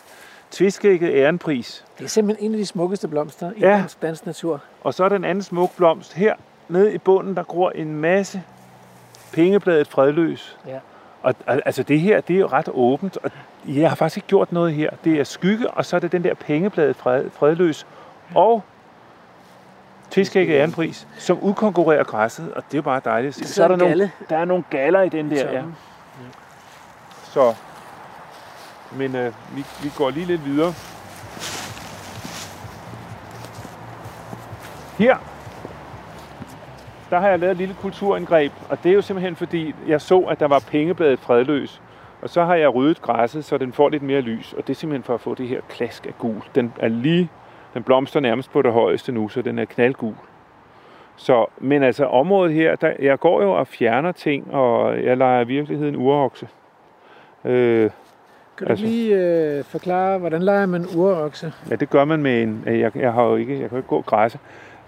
[0.51, 1.85] Tviskægget ærenpris.
[1.97, 3.69] Det er simpelthen en af de smukkeste blomster i Ja.
[3.69, 4.61] dansk, dansk natur.
[4.83, 6.35] Og så er der en anden smuk blomst her.
[6.69, 8.43] Nede i bunden, der gror en masse
[9.33, 10.57] pengebladet fredløs.
[10.67, 10.79] Ja.
[11.23, 13.31] Og al- altså det her, det er jo ret åbent, og
[13.65, 14.89] jeg har faktisk ikke gjort noget her.
[15.03, 17.87] Det er skygge, og så er det den der pengebladet fred, fredløs.
[18.35, 18.63] Og
[20.11, 23.47] Tviskægget ærenpris, som udkonkurrerer græsset, og det er jo bare dejligt.
[23.47, 25.63] Så er der, nogle, der er nogle galler i den der, ja.
[27.23, 27.53] Så,
[28.91, 30.73] men øh, vi, vi går lige lidt videre.
[34.97, 35.17] Her,
[37.09, 40.19] der har jeg lavet et lille kulturindgreb, og det er jo simpelthen fordi, jeg så,
[40.19, 41.81] at der var pengebladet fredløs.
[42.21, 44.75] Og så har jeg ryddet græsset, så den får lidt mere lys, og det er
[44.75, 46.41] simpelthen for at få det her klask af gul.
[46.55, 47.29] Den er lige,
[47.73, 50.13] den blomster nærmest på det højeste nu, så den er knaldgul.
[51.15, 55.41] Så, men altså området her, der, jeg går jo og fjerner ting, og jeg leger
[55.41, 56.47] i virkeligheden urokse.
[57.45, 57.89] Øh,
[58.57, 59.15] kan du Altså- lige
[59.57, 61.53] øh, forklare, hvordan leger man urokse?
[61.69, 62.63] ja, det gør man med en...
[62.65, 64.39] Jeg, jeg har jo ikke, jeg kan jo ikke gå og græsse.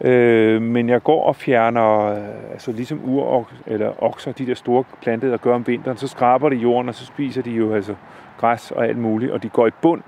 [0.01, 4.83] Øh, men jeg går og fjerner, øh, altså ligesom ur eller okser, de der store
[5.01, 7.95] planter, der gør om vinteren, så skraber de jorden, og så spiser de jo altså
[8.37, 10.01] græs og alt muligt, og de går i bund.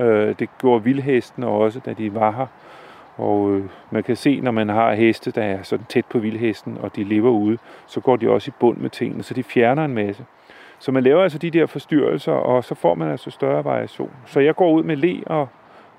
[0.00, 2.46] Øh, det går vildhesten også, da de var her.
[3.16, 6.78] Og øh, man kan se, når man har heste, der er sådan tæt på vildhesten,
[6.80, 9.84] og de lever ude, så går de også i bund med tingene, så de fjerner
[9.84, 10.24] en masse.
[10.78, 14.10] Så man laver altså de der forstyrrelser, og så får man altså større variation.
[14.26, 15.48] Så jeg går ud med le og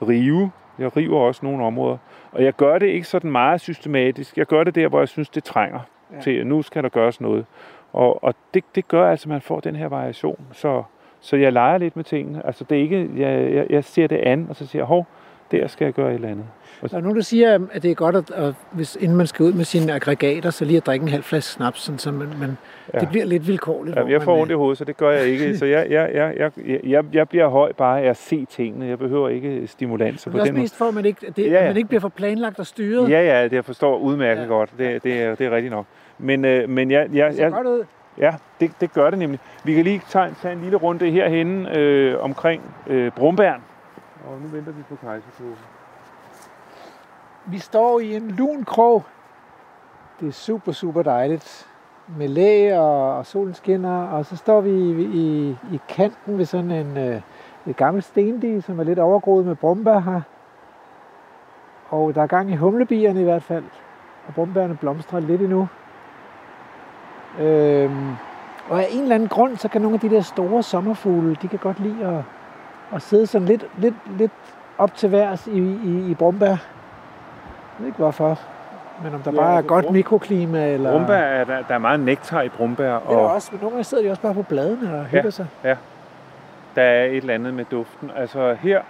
[0.08, 0.52] rive.
[0.80, 1.98] Jeg river også nogle områder.
[2.32, 4.38] Og jeg gør det ikke sådan meget systematisk.
[4.38, 5.80] Jeg gør det der, hvor jeg synes, det trænger
[6.14, 6.22] ja.
[6.22, 7.46] til, at nu skal der gøres noget.
[7.94, 10.46] Og, og det, det gør altså, at man får den her variation.
[10.52, 10.84] Så,
[11.20, 12.46] så jeg leger lidt med tingene.
[12.46, 15.08] Altså det er ikke, jeg, jeg, jeg ser det an, og så siger jeg, hov,
[15.52, 16.46] der skal jeg gøre et eller andet.
[16.82, 19.46] Der er nogen, der siger, at det er godt, at, at hvis, inden man skal
[19.46, 22.28] ud med sine aggregater, så lige at drikke en halv flaske snaps, sådan, så man,
[22.40, 22.58] man,
[22.94, 23.00] ja.
[23.00, 23.96] det bliver lidt vilkårligt.
[23.96, 25.58] Ja, jeg får ondt i hovedet, så det gør jeg ikke.
[25.58, 28.86] Så jeg, jeg, jeg, jeg, jeg, jeg bliver høj bare af at se tingene.
[28.86, 30.24] Jeg behøver ikke stimulans.
[30.24, 31.68] Det er også mest for, at man ikke, det, ja, ja.
[31.68, 33.10] man ikke bliver for planlagt og styret.
[33.10, 34.48] Ja, ja, det jeg forstår udmærket ja.
[34.48, 34.70] godt.
[34.78, 35.86] Det, det, er, det er rigtigt nok.
[36.18, 37.86] Men, øh, men jeg, jeg, jeg, godt ud.
[38.18, 39.40] Ja, det, det gør det nemlig.
[39.64, 43.62] Vi kan lige tage, tage en lille runde herhen øh, omkring øh, Brumbærn.
[44.26, 45.79] Og nu venter vi på kejserkåben.
[47.52, 49.04] Vi står i en lun krog.
[50.20, 51.68] Det er super, super dejligt.
[52.18, 54.04] Med læ og, og solen skinner.
[54.04, 57.22] Og så står vi i, i, i kanten ved sådan en øh,
[57.66, 60.22] et gammel stendige, som er lidt overgroet med brumbær her.
[61.90, 63.64] Og der er gang i humlebierne i hvert fald.
[64.28, 65.68] Og brumbærne blomstrer lidt endnu.
[67.40, 68.10] Øhm,
[68.70, 71.48] og af en eller anden grund, så kan nogle af de der store sommerfugle, de
[71.48, 72.24] kan godt lide at,
[72.96, 74.32] at sidde sådan lidt, lidt, lidt
[74.78, 76.79] op til værs i, i, i brumbær.
[77.80, 78.40] Jeg ved ikke hvorfor.
[79.04, 80.92] Men om der ja, bare er altså, godt mikroklima, eller...
[80.92, 82.94] Brumbær er der, der er meget nektar i brumbær.
[82.94, 83.16] Og...
[83.16, 85.30] Det er også, men nogle gange sidder de også bare på bladene og hygger ja,
[85.30, 85.48] sig.
[85.64, 85.76] Ja,
[86.76, 88.12] der er et eller andet med duften.
[88.16, 88.82] Altså her,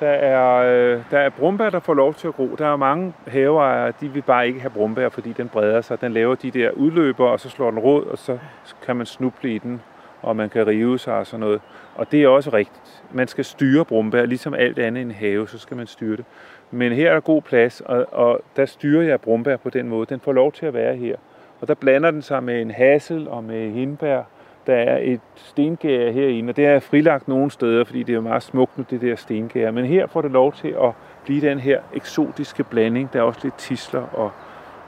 [0.00, 2.56] der er, øh, der er brumbær, der får lov til at gro.
[2.58, 6.00] Der er mange haveejere, de vil bare ikke have brumbær, fordi den breder sig.
[6.00, 8.38] Den laver de der udløber, og så slår den rod, og så
[8.86, 9.82] kan man snuble i den,
[10.22, 11.60] og man kan rive sig og sådan noget.
[11.94, 13.02] Og det er også rigtigt.
[13.12, 16.24] Man skal styre brumbær, ligesom alt andet i en have, så skal man styre det.
[16.70, 20.06] Men her er der god plads, og, og der styrer jeg brumbær på den måde.
[20.06, 21.16] Den får lov til at være her.
[21.60, 24.22] Og der blander den sig med en hassel og med hindbær.
[24.66, 28.42] Der er et stengær herinde, og det er frilagt nogle steder, fordi det er meget
[28.42, 29.70] smukt med det der stengær.
[29.70, 30.92] Men her får det lov til at
[31.24, 33.12] blive den her eksotiske blanding.
[33.12, 34.30] Der er også lidt tisler, og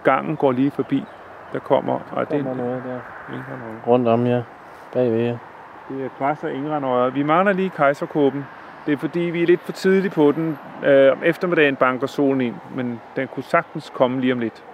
[0.05, 1.05] gangen går lige forbi.
[1.53, 3.01] Der kommer, og det er noget der.
[3.87, 4.43] Rundt om, ja.
[4.93, 5.39] Bagved, ja.
[5.89, 7.11] Det er kvasser ingranøjer.
[7.11, 8.45] Vi mangler lige kejserkåben.
[8.87, 10.59] Det er fordi, vi er lidt for tidligt på den.
[10.85, 14.65] Øh, om eftermiddagen banker solen ind, men den kunne sagtens komme lige om lidt.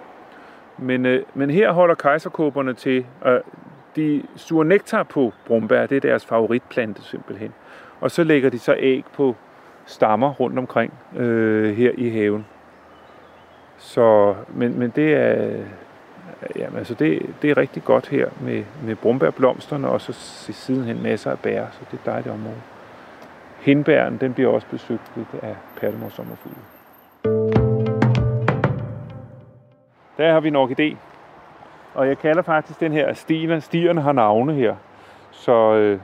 [0.77, 3.05] Men, øh, men her holder kejserkåberne til.
[3.25, 3.39] Øh,
[3.95, 7.53] de suger nektar på brumbær, det er deres favoritplante simpelthen.
[8.01, 9.35] Og så lægger de så æg på
[9.85, 12.45] stammer rundt omkring øh, her i haven.
[13.77, 15.63] Så, men, men det er,
[16.55, 21.31] jamen, altså det, det er rigtig godt her med, med brumbærblomsterne, og så sidenhen masser
[21.31, 22.61] af bær, så det er et dejligt område.
[23.67, 26.57] Hindbæren, den bliver også besøgt lidt af pattemors sommerfugle.
[30.17, 30.97] Der har vi en orkidé.
[31.93, 34.75] Og jeg kalder faktisk den her stien, stierne har navne her.
[35.31, 35.99] Så øh,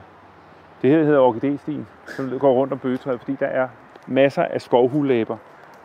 [0.82, 3.68] det her hedder orkidéstien, som går rundt om bøgetræet, fordi der er
[4.06, 5.36] masser af skovhulæber.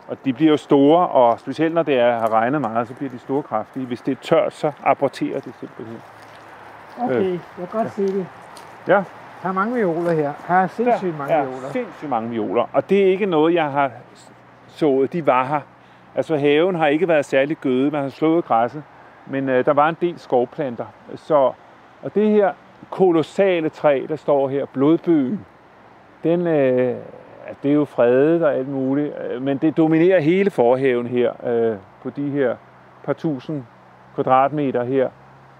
[0.08, 3.10] Og de bliver jo store, og specielt når det er, har regnet meget, så bliver
[3.10, 3.86] de store kraftige.
[3.86, 6.02] Hvis det er tørt, så aborterer det simpelthen.
[7.02, 7.88] Okay, øh, jeg kan godt ja.
[7.88, 8.26] se det.
[8.88, 9.04] Ja,
[9.42, 10.32] der er mange violer her.
[10.48, 11.68] Her er sindssygt mange ja, violer.
[11.72, 12.68] sindssygt mange violer.
[12.72, 13.90] Og det er ikke noget, jeg har
[14.68, 15.12] sået.
[15.12, 15.60] De var her.
[16.14, 17.90] Altså haven har ikke været særlig gøde.
[17.90, 18.82] Man har slået græsset.
[19.26, 20.86] Men øh, der var en del skovplanter.
[21.14, 21.52] Så,
[22.02, 22.52] og det her
[22.90, 25.46] kolossale træ, der står her, blodbøgen,
[26.24, 26.96] den, øh,
[27.62, 31.76] det er jo fredet og alt muligt, øh, men det dominerer hele forhaven her, øh,
[32.02, 32.56] på de her
[33.04, 33.64] par tusind
[34.14, 35.08] kvadratmeter her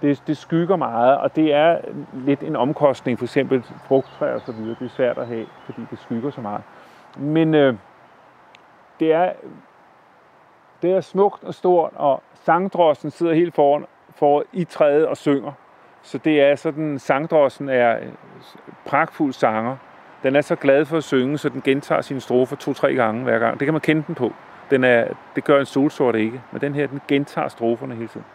[0.01, 1.79] det, det skygger meget, og det er
[2.13, 4.75] lidt en omkostning, for eksempel frugttræer og så videre.
[4.79, 6.61] Det er svært at have, fordi det skygger så meget.
[7.17, 7.75] Men øh,
[8.99, 9.33] det, er,
[10.81, 13.85] det er smukt og stort, og sangdrossen sidder helt foran
[14.15, 15.51] for i træet og synger.
[16.01, 18.07] Så det er sådan, sangdrossen er øh,
[18.85, 19.77] pragtfuld sanger.
[20.23, 23.39] Den er så glad for at synge, så den gentager sine strofer to-tre gange hver
[23.39, 23.59] gang.
[23.59, 24.33] Det kan man kende den på.
[24.71, 28.25] Den er, det gør en solsort ikke, men den her, den gentager stroferne hele tiden.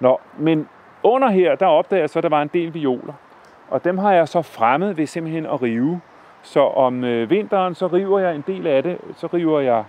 [0.00, 0.68] Nå, men
[1.04, 3.12] under her, der opdager jeg så, at der var en del violer.
[3.68, 6.00] Og dem har jeg så fremmet ved simpelthen at rive.
[6.42, 8.98] Så om øh, vinteren, så river jeg en del af det.
[9.16, 9.84] Så river jeg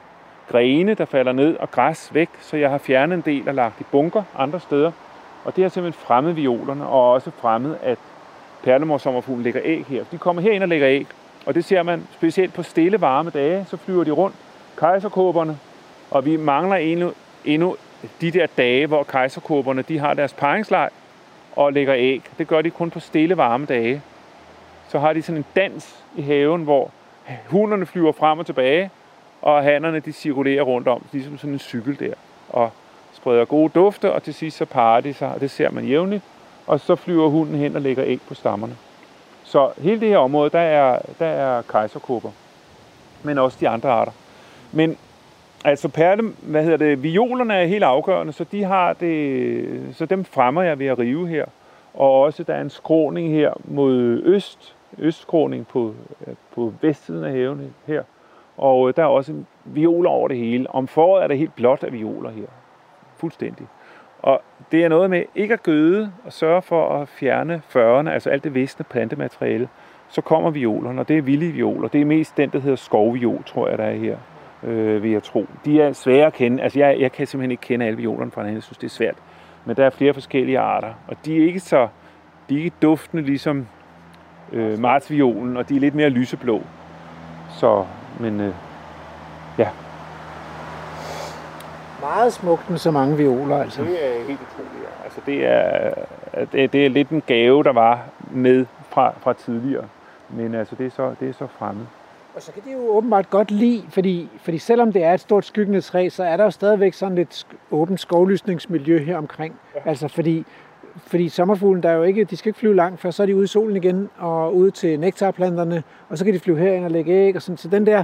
[0.47, 3.82] grene, der falder ned, og græs væk, så jeg har fjernet en del og lagt
[3.82, 4.91] i bunker andre steder.
[5.45, 7.97] Og det har simpelthen fremmet violerne, og også fremmet, at
[8.63, 10.03] perlemorsommerfuglen lægger æg her.
[10.11, 11.07] De kommer herind og lægger æg,
[11.45, 14.36] og det ser man specielt på stille varme dage, så flyver de rundt,
[14.78, 15.57] kejserkåberne,
[16.11, 17.11] og vi mangler endnu,
[17.45, 17.76] endnu
[18.22, 20.89] de der dage, hvor kejserkåberne de har deres paringsleg
[21.56, 22.22] og lægger æg.
[22.38, 24.01] Det gør de kun på stille, varme dage.
[24.88, 26.91] Så har de sådan en dans i haven, hvor
[27.47, 28.89] hunderne flyver frem og tilbage,
[29.41, 32.14] og hannerne de cirkulerer rundt om, ligesom sådan en cykel der,
[32.49, 32.72] og
[33.14, 36.24] spreder gode dufte, og til sidst så parer de sig, og det ser man jævnligt,
[36.68, 38.76] og så flyver hunden hen og lægger æg på stammerne.
[39.43, 42.32] Så hele det her område, der er, der er kejserkåber,
[43.24, 44.12] men også de andre arter.
[44.72, 44.97] Men
[45.66, 50.26] altså perle, hvad hedder det, violerne er helt afgørende, så de har det, så dem
[50.26, 51.45] fremmer jeg ved at rive her.
[51.93, 55.93] Og også der er en skråning her mod øst, østskråning på,
[56.55, 58.03] på vestsiden af haven her.
[58.57, 59.34] Og øh, der er også
[59.66, 60.70] violer over det hele.
[60.70, 62.45] Om foråret er det helt blåt af violer her.
[63.18, 63.68] Fuldstændig.
[64.20, 64.41] Og
[64.72, 68.43] det er noget med ikke at gøde og sørge for at fjerne førerne, altså alt
[68.43, 69.70] det visne plantemateriale.
[70.07, 71.88] Så kommer violerne, og det er vilde violer.
[71.88, 74.18] Det er mest den, der hedder skovviol, tror jeg, der er her,
[74.66, 75.45] øh, vil jeg tro.
[75.66, 76.63] De er svære at kende.
[76.63, 78.55] Altså, jeg, jeg kan simpelthen ikke kende alle violerne fra hinanden.
[78.55, 79.16] Jeg synes, det er svært.
[79.66, 81.88] Men der er flere forskellige arter, og de er ikke så
[82.49, 83.68] de er ikke duftende ligesom
[84.53, 86.61] øh, martsviolen, og de er lidt mere lyseblå.
[87.49, 87.86] Så,
[88.20, 88.53] men øh,
[89.57, 89.70] ja.
[92.01, 93.84] Meget smukt med så mange violer, altså.
[93.84, 94.84] Det er helt utroligt.
[94.84, 95.03] Ja.
[95.03, 95.93] Altså, det er,
[96.51, 97.99] det, det er lidt en gave, der var
[98.32, 99.86] med fra, fra tidligere.
[100.30, 101.86] Men altså, det er så, det er så fremmed.
[102.36, 105.45] Og så kan de jo åbenbart godt lide, fordi, fordi selvom det er et stort
[105.45, 109.59] skyggende træ, så er der jo stadigvæk sådan lidt åbent skovlysningsmiljø her omkring.
[109.75, 109.89] Ja.
[109.89, 110.45] Altså fordi,
[110.95, 113.36] fordi sommerfuglen, der er jo ikke, de skal ikke flyve langt, før så er de
[113.36, 116.91] ude i solen igen, og ude til nektarplanterne, og så kan de flyve herind og
[116.91, 117.57] lægge æg, og sådan.
[117.57, 118.03] Så den der,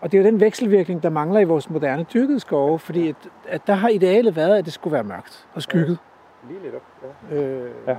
[0.00, 3.16] og det er jo den vekselvirkning, der mangler i vores moderne dyrkede skove, fordi at,
[3.48, 5.98] at der har idealet været, at det skulle være mørkt og skygget.
[6.44, 6.82] Ja, lige netop.
[7.30, 7.36] Ja.
[7.36, 7.96] Øh, ja.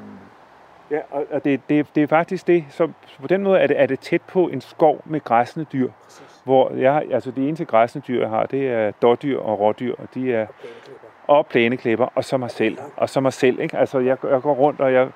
[0.94, 1.00] Ja,
[1.32, 2.88] og det, det, det er faktisk det, så
[3.22, 5.90] på den måde er det, er det tæt på en skov med græsende dyr.
[6.04, 6.42] Præcis.
[6.44, 10.08] Hvor jeg, altså det eneste græsende dyr, jeg har, det er dårdyr og rådyr, og
[10.14, 10.48] de er
[11.28, 13.60] og plæneklipper, og så mig selv, og så mig selv.
[13.60, 13.78] Ikke?
[13.78, 15.10] Altså jeg, jeg går rundt, og jeg,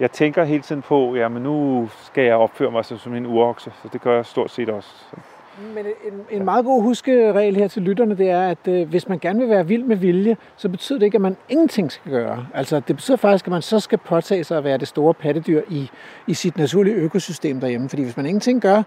[0.00, 3.88] jeg tænker hele tiden på, jamen nu skal jeg opføre mig som en urokse, så
[3.92, 4.88] det gør jeg stort set også.
[4.88, 5.33] Så.
[5.74, 9.18] Men en, en meget god huskeregel her til lytterne, det er, at øh, hvis man
[9.18, 12.46] gerne vil være vild med vilje, så betyder det ikke, at man ingenting skal gøre.
[12.54, 15.62] Altså, det betyder faktisk, at man så skal påtage sig at være det store pattedyr
[15.70, 15.90] i,
[16.26, 17.88] i sit naturlige økosystem derhjemme.
[17.88, 18.82] Fordi hvis man ingenting gør,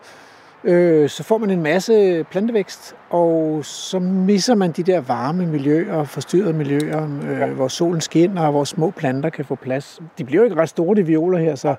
[0.64, 5.96] øh, så får man en masse plantevækst, og så misser man de der varme miljøer
[5.96, 7.48] og forstyrrede miljøer, øh, ja.
[7.48, 10.00] hvor solen skinner, og hvor små planter kan få plads.
[10.18, 11.76] De bliver jo ikke ret store, de violer her, så,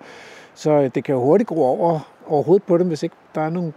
[0.55, 3.75] så det kan jo hurtigt gro over overhovedet på dem, hvis ikke der er nogen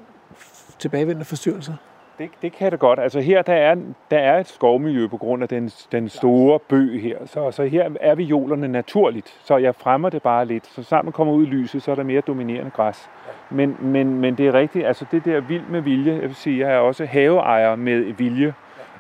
[0.82, 1.74] tilbagevendende forstyrrelser?
[2.18, 3.00] Det, det kan det godt.
[3.00, 3.76] Altså her der er,
[4.12, 7.18] der er et skovmiljø på grund af den, den store bø her.
[7.26, 9.40] Så, så her er violerne naturligt.
[9.44, 10.68] Så jeg fremmer det bare lidt.
[10.68, 13.10] Så sammen kommer ud i lyset, så er der mere dominerende græs.
[13.50, 14.86] Men, men, men det er rigtigt.
[14.86, 16.14] Altså det der vild med vilje.
[16.14, 18.54] Jeg vil sige, jeg er også haveejer med vilje.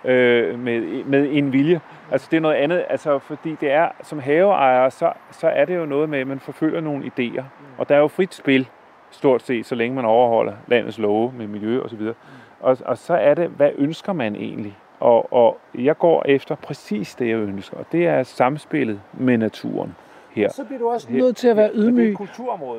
[0.05, 1.81] Øh, med, med en vilje.
[2.11, 2.85] Altså det er noget andet.
[2.89, 6.39] Altså fordi det er, som haveejer, så, så er det jo noget med, at man
[6.39, 7.43] forfølger nogle idéer.
[7.77, 8.67] Og der er jo frit spil
[9.11, 12.01] stort set, så længe man overholder landets love med miljø osv.
[12.01, 12.15] Og,
[12.59, 14.77] og, og så er det, hvad ønsker man egentlig?
[14.99, 19.95] Og, og jeg går efter præcis det, jeg ønsker, og det er samspillet med naturen
[20.31, 20.49] her.
[20.51, 22.17] Så bliver du også nødt til at være ydmyg.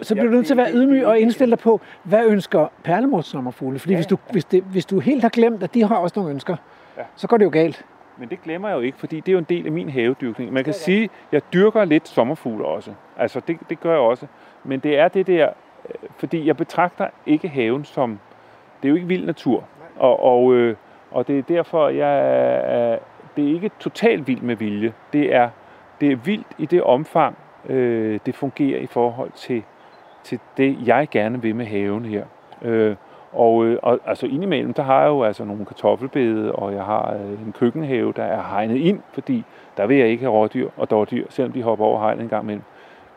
[0.03, 3.79] Så bliver du nødt til at være ydmyg og indstille dig på, hvad ønsker perlemortsommerfugle?
[3.79, 4.33] Fordi ja, hvis, du, ja.
[4.33, 6.57] hvis, det, hvis du helt har glemt, at de har også nogle ønsker,
[6.97, 7.03] ja.
[7.17, 7.85] så går det jo galt.
[8.19, 10.53] Men det glemmer jeg jo ikke, fordi det er jo en del af min havedyrkning.
[10.53, 12.91] Man kan sige, at jeg dyrker lidt sommerfugle også.
[13.19, 14.27] Altså, det, det gør jeg også.
[14.65, 15.49] Men det er det der
[16.17, 18.19] fordi jeg betragter ikke haven som,
[18.83, 19.65] det er jo ikke vild natur,
[19.97, 20.77] og, og, øh,
[21.11, 22.19] og det er derfor, jeg
[22.93, 22.99] er,
[23.37, 24.93] det er ikke totalt vild med vilje.
[25.13, 25.49] Det er,
[26.01, 27.37] det er vildt i det omfang,
[27.69, 29.63] øh, det fungerer i forhold til,
[30.23, 32.25] til det, jeg gerne vil med haven her.
[32.63, 32.97] Øh,
[33.33, 37.15] og, øh, og altså indimellem, der har jeg jo altså nogle kartoffelbede, og jeg har
[37.15, 39.45] øh, en køkkenhave, der er hegnet ind, fordi
[39.77, 42.43] der vil jeg ikke have rådyr og dårdyr, selvom de hopper over hegnet en gang
[42.43, 42.63] imellem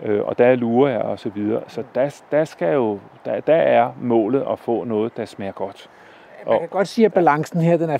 [0.03, 1.61] øh, og der lurer jeg og så videre.
[1.67, 5.89] Så der, der, skal jo, der, der er målet at få noget, der smager godt.
[6.47, 7.97] Man kan godt sige, at balancen her den er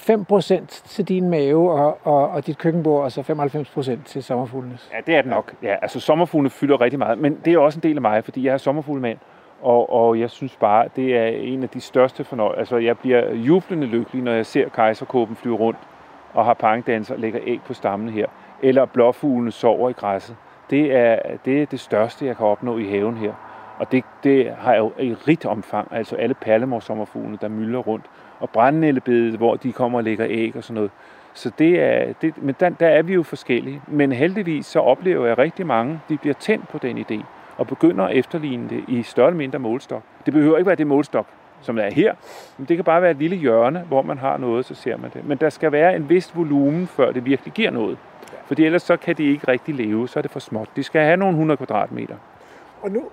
[0.67, 3.21] 5% til din mave og, og, og dit køkkenbord, og så
[3.99, 4.89] 95% til sommerfuglenes.
[4.93, 5.53] Ja, det er det nok.
[5.63, 8.45] Ja, altså sommerfuglene fylder rigtig meget, men det er også en del af mig, fordi
[8.45, 9.17] jeg er sommerfuglemand.
[9.61, 12.59] Og, og jeg synes bare, det er en af de største fornøjelser.
[12.59, 15.79] Altså, jeg bliver jublende lykkelig, når jeg ser kejserkåben flyve rundt
[16.33, 18.25] og har pangdanser og lægger æg på stammen her.
[18.61, 20.35] Eller blåfuglene sover i græsset
[20.69, 23.33] det er, det er det største, jeg kan opnå i haven her.
[23.79, 28.05] Og det, det har jeg jo i rigt omfang, altså alle perlemorsommerfuglene, der myldrer rundt.
[28.39, 30.91] Og brændnældebedet, hvor de kommer og lægger æg og sådan noget.
[31.33, 33.81] Så det er, det, men der, der er vi jo forskellige.
[33.87, 37.23] Men heldigvis så oplever jeg rigtig mange, de bliver tændt på den idé
[37.57, 40.03] og begynder at efterligne det i større eller mindre målstok.
[40.25, 41.27] Det behøver ikke være det målstok,
[41.61, 42.13] som er her,
[42.57, 45.11] men det kan bare være et lille hjørne, hvor man har noget, så ser man
[45.13, 45.25] det.
[45.25, 47.97] Men der skal være en vis volumen, før det virkelig giver noget.
[48.47, 50.69] Fordi ellers så kan de ikke rigtig leve, så er det for småt.
[50.75, 52.15] De skal have nogle 100 kvadratmeter.
[52.81, 53.03] Og nu,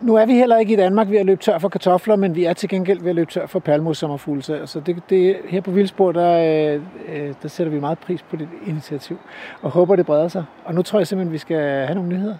[0.00, 2.44] nu er vi heller ikke i Danmark ved at løbe tør for kartofler, men vi
[2.44, 4.42] er til gengæld ved at løbe tør for palmosommerfugle.
[4.42, 6.38] Så så det, det, her på Vildsborg, der,
[6.74, 9.18] øh, øh, der sætter vi meget pris på det initiativ,
[9.62, 10.44] og håber, det breder sig.
[10.64, 12.36] Og nu tror jeg simpelthen, vi skal have nogle nyheder.